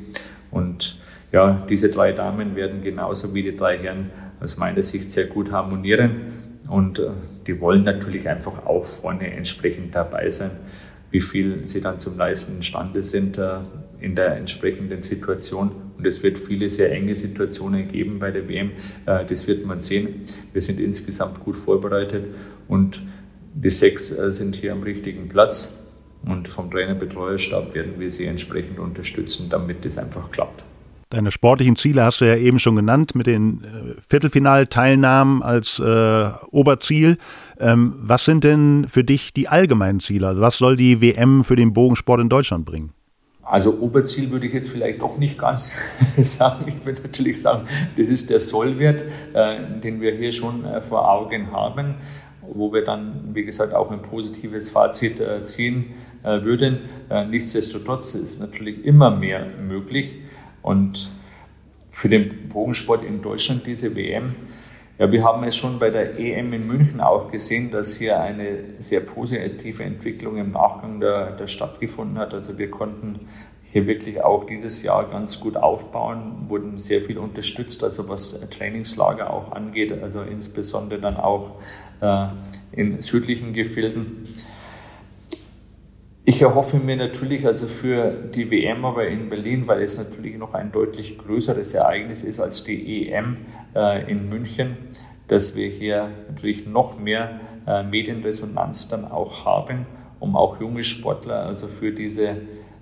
Und 0.51 0.99
ja, 1.31 1.65
diese 1.69 1.89
drei 1.89 2.11
Damen 2.11 2.57
werden 2.57 2.83
genauso 2.83 3.33
wie 3.33 3.45
die 3.45 3.57
drei 3.57 3.79
Herren 3.79 4.11
aus 4.41 4.57
meiner 4.57 4.83
Sicht 4.83 5.13
sehr 5.13 5.27
gut 5.27 5.53
harmonieren. 5.53 6.33
Und 6.69 7.01
die 7.47 7.61
wollen 7.61 7.85
natürlich 7.85 8.29
einfach 8.29 8.67
auch 8.67 8.85
vorne 8.85 9.33
entsprechend 9.33 9.95
dabei 9.95 10.31
sein. 10.31 10.51
Wie 11.13 11.21
viel 11.21 11.65
sie 11.65 11.81
dann 11.81 12.01
zum 12.01 12.19
Leisten 12.19 12.57
imstande 12.57 13.05
sind 13.05 13.39
in 14.01 14.17
der 14.17 14.37
entsprechenden 14.37 15.03
Situation. 15.03 15.92
Und 16.03 16.09
es 16.09 16.21
wird 16.25 16.37
viele 16.37 16.69
sehr 16.69 16.91
enge 16.91 17.15
Situationen 17.15 17.87
geben 17.87 18.19
bei 18.19 18.33
der 18.33 18.49
WM. 18.49 18.73
Äh, 19.07 19.25
das 19.25 19.47
wird 19.47 19.65
man 19.65 19.79
sehen. 19.79 20.23
Wir 20.53 20.61
sind 20.61 20.81
insgesamt 20.81 21.39
gut 21.39 21.55
vorbereitet 21.55 22.25
und 22.67 23.01
die 23.55 23.71
sechs 23.71 24.09
sind 24.09 24.57
hier 24.57 24.73
am 24.73 24.83
richtigen 24.83 25.29
Platz. 25.29 25.79
Und 26.25 26.49
vom 26.49 26.73
Trainerbetreuerstab 26.73 27.73
werden 27.77 27.93
wir 27.99 28.11
sie 28.11 28.25
entsprechend 28.25 28.81
unterstützen, 28.81 29.47
damit 29.49 29.85
das 29.85 29.97
einfach 29.97 30.29
klappt. 30.33 30.65
Deine 31.11 31.31
sportlichen 31.31 31.77
Ziele 31.77 32.03
hast 32.03 32.21
du 32.21 32.25
ja 32.25 32.35
eben 32.35 32.59
schon 32.59 32.75
genannt 32.75 33.15
mit 33.15 33.29
den 33.29 33.63
äh, 33.63 34.01
Viertelfinalteilnahmen 34.09 35.41
als 35.41 35.79
äh, 35.79 36.31
Oberziel. 36.51 37.17
Ähm, 37.61 37.95
was 37.99 38.25
sind 38.25 38.43
denn 38.43 38.87
für 38.89 39.05
dich 39.05 39.33
die 39.33 39.47
allgemeinen 39.47 40.01
Ziele? 40.01 40.27
Also 40.27 40.41
was 40.41 40.59
soll 40.59 40.75
die 40.75 41.01
WM 41.01 41.45
für 41.45 41.55
den 41.55 41.73
Bogensport 41.73 42.21
in 42.21 42.29
Deutschland 42.29 42.65
bringen? 42.65 42.93
Also 43.53 43.79
Oberziel 43.81 44.31
würde 44.31 44.47
ich 44.47 44.55
jetzt 44.55 44.71
vielleicht 44.71 45.03
doch 45.03 45.19
nicht 45.19 45.37
ganz 45.37 45.77
sagen. 46.17 46.65
Ich 46.69 46.87
würde 46.87 47.03
natürlich 47.03 47.43
sagen, 47.43 47.69
das 47.99 48.09
ist 48.09 48.31
der 48.31 48.41
Sollwert, 48.41 49.05
äh, 49.35 49.79
den 49.79 50.01
wir 50.01 50.13
hier 50.13 50.33
schon 50.33 50.65
äh, 50.65 50.81
vor 50.81 51.07
Augen 51.07 51.53
haben. 51.53 51.97
wo 52.41 52.73
wir 52.73 52.83
dann, 52.83 53.35
wie 53.35 53.45
gesagt, 53.45 53.75
auch 53.75 53.91
ein 53.91 54.01
positives 54.01 54.71
Fazit 54.71 55.21
äh, 55.21 55.43
ziehen 55.43 55.95
würden. 56.23 56.83
Nichtsdestotrotz 57.31 58.15
ist 58.15 58.41
natürlich 58.41 58.85
immer 58.85 59.11
mehr 59.11 59.45
möglich 59.45 60.19
und 60.63 61.11
für 61.91 62.09
den 62.09 62.49
Bogensport 62.49 63.03
in 63.03 63.23
Deutschland 63.23 63.67
diese 63.67 63.97
WM. 63.97 64.37
Ja, 64.99 65.11
wir 65.11 65.25
haben 65.25 65.43
es 65.45 65.57
schon 65.57 65.79
bei 65.79 65.91
der 65.91 66.19
EM 66.19 66.53
in 66.53 66.67
München 66.67 67.01
auch 67.01 67.31
gesehen, 67.31 67.71
dass 67.71 67.97
hier 67.97 68.21
eine 68.21 68.81
sehr 68.81 69.01
positive 69.01 69.83
Entwicklung 69.83 70.37
im 70.37 70.51
Nachgang 70.51 71.01
der, 71.01 71.33
der 71.33 71.47
stattgefunden 71.47 72.19
hat. 72.19 72.35
Also 72.35 72.59
wir 72.59 72.71
konnten 72.71 73.27
hier 73.73 73.87
wirklich 73.87 74.23
auch 74.23 74.45
dieses 74.45 74.83
Jahr 74.83 75.09
ganz 75.09 75.41
gut 75.41 75.57
aufbauen, 75.57 76.45
wurden 76.49 76.79
sehr 76.79 77.01
viel 77.01 77.17
unterstützt, 77.17 77.83
also 77.83 78.07
was 78.07 78.39
Trainingslager 78.51 79.33
auch 79.33 79.53
angeht, 79.53 79.93
also 80.03 80.21
insbesondere 80.21 81.01
dann 81.01 81.17
auch 81.17 81.53
äh, 82.03 82.27
in 82.73 83.01
südlichen 83.01 83.55
Gefilden. 83.55 84.29
Ich 86.25 86.41
erhoffe 86.41 86.77
mir 86.77 86.95
natürlich 86.95 87.45
also 87.47 87.67
für 87.67 88.13
die 88.13 88.49
WM 88.49 88.85
aber 88.85 89.09
in 89.09 89.29
Berlin, 89.29 89.67
weil 89.67 89.83
es 89.83 89.99
natürlich 89.99 90.37
noch 90.39 90.55
ein 90.55 90.71
deutlich 90.71 91.19
größeres 91.19 91.75
Ereignis 91.75 92.23
ist 92.23 92.39
als 92.39 92.63
die 92.63 93.11
EM 93.11 93.39
äh, 93.75 94.09
in 94.09 94.29
München, 94.29 94.77
dass 95.27 95.57
wir 95.57 95.67
hier 95.69 96.11
natürlich 96.29 96.65
noch 96.65 96.97
mehr 96.97 97.41
äh, 97.67 97.83
Medienresonanz 97.83 98.87
dann 98.87 99.05
auch 99.05 99.45
haben, 99.45 99.85
um 100.21 100.37
auch 100.37 100.61
junge 100.61 100.85
Sportler 100.85 101.45
also 101.45 101.67
für 101.67 101.91
diese 101.91 102.37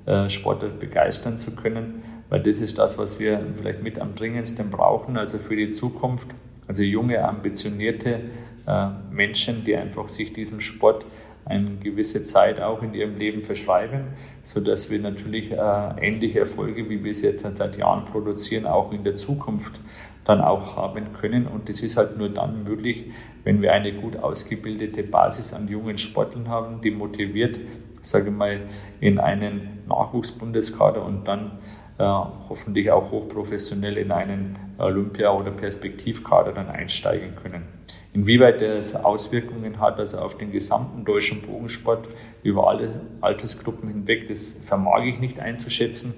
äh, 0.05 0.29
Sportler 0.29 0.69
begeistern 0.69 1.39
zu 1.39 1.53
können, 1.53 2.03
weil 2.29 2.43
das 2.43 2.61
ist 2.61 2.79
das, 2.79 2.99
was 2.99 3.19
wir 3.19 3.41
vielleicht 3.55 3.83
mit 3.83 3.99
am 3.99 4.15
dringendsten 4.15 4.69
brauchen, 4.69 5.17
also 5.17 5.39
für 5.39 5.57
die 5.57 5.71
Zukunft. 5.71 6.29
Also 6.69 6.83
junge, 6.83 7.25
ambitionierte 7.25 8.21
äh, 8.67 8.89
Menschen, 9.11 9.65
die 9.65 9.75
einfach 9.77 10.11
sich 10.11 10.35
diesem 10.35 10.61
Sport 10.61 11.07
eine 11.51 11.77
gewisse 11.77 12.25
Zeit 12.25 12.61
auch 12.61 12.83
in 12.83 12.95
ihrem 12.95 13.17
Leben 13.17 13.43
verschreiben, 13.43 14.05
sodass 14.43 14.91
wir 14.91 15.01
natürlich 15.01 15.53
äh, 15.53 15.57
ähnliche 16.01 16.41
Erfolge, 16.41 16.89
wie 16.89 17.03
wir 17.03 17.11
es 17.11 17.23
jetzt 17.23 17.45
seit 17.57 17.77
Jahren 17.77 18.05
produzieren, 18.05 18.67
auch 18.67 18.93
in 18.93 19.05
der 19.05 19.17
Zukunft 19.17 19.81
dann 20.25 20.41
auch 20.41 20.77
haben 20.77 21.13
können. 21.13 21.47
Und 21.47 21.69
das 21.69 21.83
ist 21.83 21.97
halt 21.97 22.17
nur 22.17 22.29
dann 22.29 22.65
möglich, 22.65 23.07
wenn 23.45 23.63
wir 23.63 23.73
eine 23.73 23.93
gut 23.93 24.17
ausgebildete 24.17 25.03
Basis 25.03 25.53
an 25.53 25.69
jungen 25.69 25.99
Sportlern 25.99 26.49
haben, 26.49 26.81
die 26.81 26.91
motiviert, 26.91 27.61
sage 28.01 28.29
ich 28.31 28.35
mal, 28.35 28.61
in 29.01 29.19
einen 29.19 29.81
Nachwuchsbundeskader 29.89 31.05
und 31.05 31.27
dann 31.27 31.59
äh, 31.99 32.05
hoffentlich 32.49 32.91
auch 32.91 33.11
hochprofessionell 33.11 33.99
in 33.99 34.13
einen 34.13 34.59
Olympia- 34.79 35.35
oder 35.35 35.51
Perspektivkader 35.51 36.53
dann 36.53 36.69
einsteigen 36.69 37.35
können. 37.35 37.80
Inwieweit 38.13 38.61
das 38.61 38.97
Auswirkungen 38.97 39.79
hat, 39.79 39.99
also 39.99 40.19
auf 40.19 40.37
den 40.37 40.51
gesamten 40.51 41.05
deutschen 41.05 41.43
Bogensport 41.43 42.09
über 42.43 42.69
alle 42.69 43.01
Altersgruppen 43.21 43.89
hinweg, 43.89 44.27
das 44.27 44.57
vermag 44.61 45.05
ich 45.05 45.21
nicht 45.21 45.39
einzuschätzen. 45.39 46.15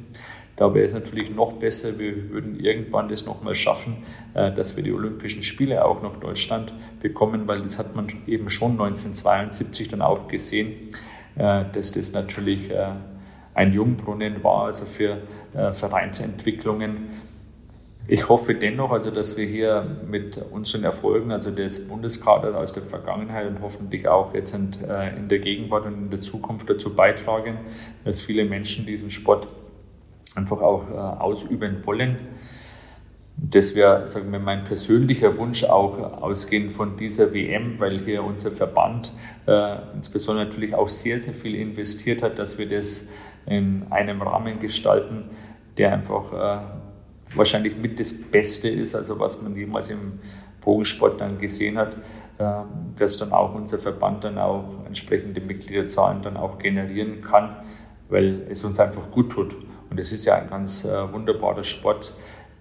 Da 0.57 0.75
wäre 0.75 0.85
es 0.85 0.95
natürlich 0.95 1.35
noch 1.35 1.55
besser, 1.55 1.99
wir 1.99 2.31
würden 2.31 2.61
irgendwann 2.61 3.09
das 3.09 3.27
nochmal 3.27 3.55
schaffen, 3.55 3.97
äh, 4.35 4.53
dass 4.53 4.77
wir 4.77 4.83
die 4.85 4.93
Olympischen 4.93 5.43
Spiele 5.43 5.85
auch 5.85 6.03
nach 6.03 6.17
Deutschland 6.17 6.73
bekommen, 7.01 7.47
weil 7.47 7.63
das 7.63 7.79
hat 7.79 7.95
man 7.97 8.07
eben 8.27 8.49
schon 8.49 8.73
1972 8.73 9.89
dann 9.89 10.03
auch 10.03 10.29
gesehen, 10.29 10.73
äh, 11.37 11.65
dass 11.73 11.93
das 11.93 12.13
natürlich 12.13 12.71
äh, 12.71 12.91
ein 13.55 13.73
Jungbrunnen 13.73 14.43
war, 14.43 14.65
also 14.65 14.87
für 14.87 15.19
Vereinsentwicklungen 15.53 17.11
ich 18.09 18.29
hoffe 18.29 18.55
dennoch, 18.55 18.91
also 18.91 19.11
dass 19.11 19.37
wir 19.37 19.47
hier 19.47 19.87
mit 20.09 20.45
unseren 20.51 20.85
Erfolgen, 20.85 21.31
also 21.31 21.51
des 21.51 21.87
Bundeskaders 21.87 22.55
aus 22.55 22.73
der 22.73 22.83
Vergangenheit 22.83 23.47
und 23.47 23.61
hoffentlich 23.63 24.09
auch 24.09 24.35
jetzt 24.35 24.55
in, 24.55 24.71
äh, 24.89 25.17
in 25.17 25.29
der 25.29 25.39
Gegenwart 25.39 25.87
und 25.87 25.95
in 25.95 26.11
der 26.11 26.21
Zukunft 26.21 26.69
dazu 26.69 26.95
beitragen, 26.95 27.59
dass 28.05 28.21
viele 28.21 28.45
Menschen 28.45 28.87
diesen 28.87 29.11
Sport 29.11 29.47
einfach 30.35 30.61
auch 30.61 30.89
äh, 30.91 30.95
ausüben 30.95 31.79
wollen. 31.85 32.17
Das 33.37 33.75
wäre, 33.75 34.07
sagen 34.07 34.31
wir, 34.31 34.39
mein 34.39 34.65
persönlicher 34.65 35.37
Wunsch 35.39 35.65
auch 35.65 35.99
ausgehend 36.23 36.73
von 36.73 36.97
dieser 36.97 37.33
WM, 37.33 37.79
weil 37.79 37.99
hier 37.99 38.25
unser 38.25 38.51
Verband 38.51 39.13
äh, 39.47 39.77
insbesondere 39.95 40.47
natürlich 40.47 40.75
auch 40.75 40.89
sehr, 40.89 41.19
sehr 41.19 41.35
viel 41.35 41.55
investiert 41.55 42.23
hat, 42.23 42.39
dass 42.39 42.59
wir 42.59 42.69
das 42.69 43.09
in 43.47 43.87
einem 43.91 44.23
Rahmen 44.23 44.61
gestalten, 44.61 45.25
der 45.79 45.93
einfach 45.93 46.33
äh, 46.33 46.82
wahrscheinlich 47.35 47.77
mit 47.77 47.99
das 47.99 48.13
Beste 48.13 48.69
ist, 48.69 48.95
also 48.95 49.19
was 49.19 49.41
man 49.43 49.57
jemals 49.57 49.91
im 49.91 50.19
Bogensport 50.61 51.21
dann 51.21 51.39
gesehen 51.39 51.79
hat, 51.79 51.97
äh, 52.39 52.63
dass 52.97 53.19
dann 53.19 53.33
auch 53.33 53.55
unser 53.55 53.79
Verband 53.79 54.25
dann 54.25 54.39
auch 54.39 54.85
entsprechende 54.87 55.41
Mitgliederzahlen 55.41 56.23
dann 56.23 56.37
auch 56.37 56.59
generieren 56.59 57.21
kann, 57.21 57.57
weil 58.09 58.47
es 58.49 58.65
uns 58.65 58.79
einfach 58.79 59.11
gut 59.11 59.33
tut. 59.33 59.57
Und 59.91 59.99
es 59.99 60.13
ist 60.13 60.25
ja 60.25 60.37
ein 60.37 60.49
ganz 60.49 60.85
äh, 60.85 61.13
wunderbarer 61.13 61.63
Sport, 61.63 62.15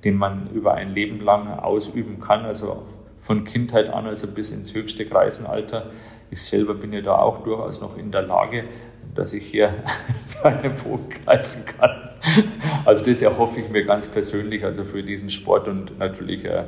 den 0.04 0.16
man 0.16 0.50
über 0.52 0.74
ein 0.74 0.94
Leben 0.94 1.20
lang 1.20 1.48
ausüben 1.48 2.20
kann, 2.20 2.46
also 2.46 2.84
von 3.20 3.44
Kindheit 3.44 3.90
an, 3.90 4.08
also 4.08 4.28
bis 4.28 4.52
ins 4.52 4.74
höchste 4.74 5.06
Kreisenalter. 5.06 5.92
Ich 6.32 6.42
selber 6.42 6.74
bin 6.74 6.92
ja 6.92 7.02
da 7.02 7.18
auch 7.18 7.44
durchaus 7.44 7.80
noch 7.82 7.98
in 7.98 8.12
der 8.12 8.24
Lage, 8.24 8.66
dass 9.14 9.34
ich 9.34 9.46
hier 9.46 9.74
zu 10.26 10.44
einem 10.46 10.76
Bogen 10.76 11.10
greifen 11.10 11.64
kann. 11.66 12.11
Also 12.86 13.06
das 13.06 13.22
erhoffe 13.22 13.60
ich 13.60 13.70
mir 13.70 13.86
ganz 13.86 14.08
persönlich, 14.08 14.66
also 14.66 14.84
für 14.84 15.04
diesen 15.04 15.30
Sport 15.30 15.68
und 15.68 16.00
natürlich 16.00 16.46
äh, 16.46 16.64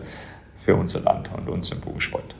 für 0.63 0.75
unser 0.75 1.01
Land 1.01 1.31
und 1.35 1.49
unseren 1.49 1.79
Bogensport. 1.81 2.35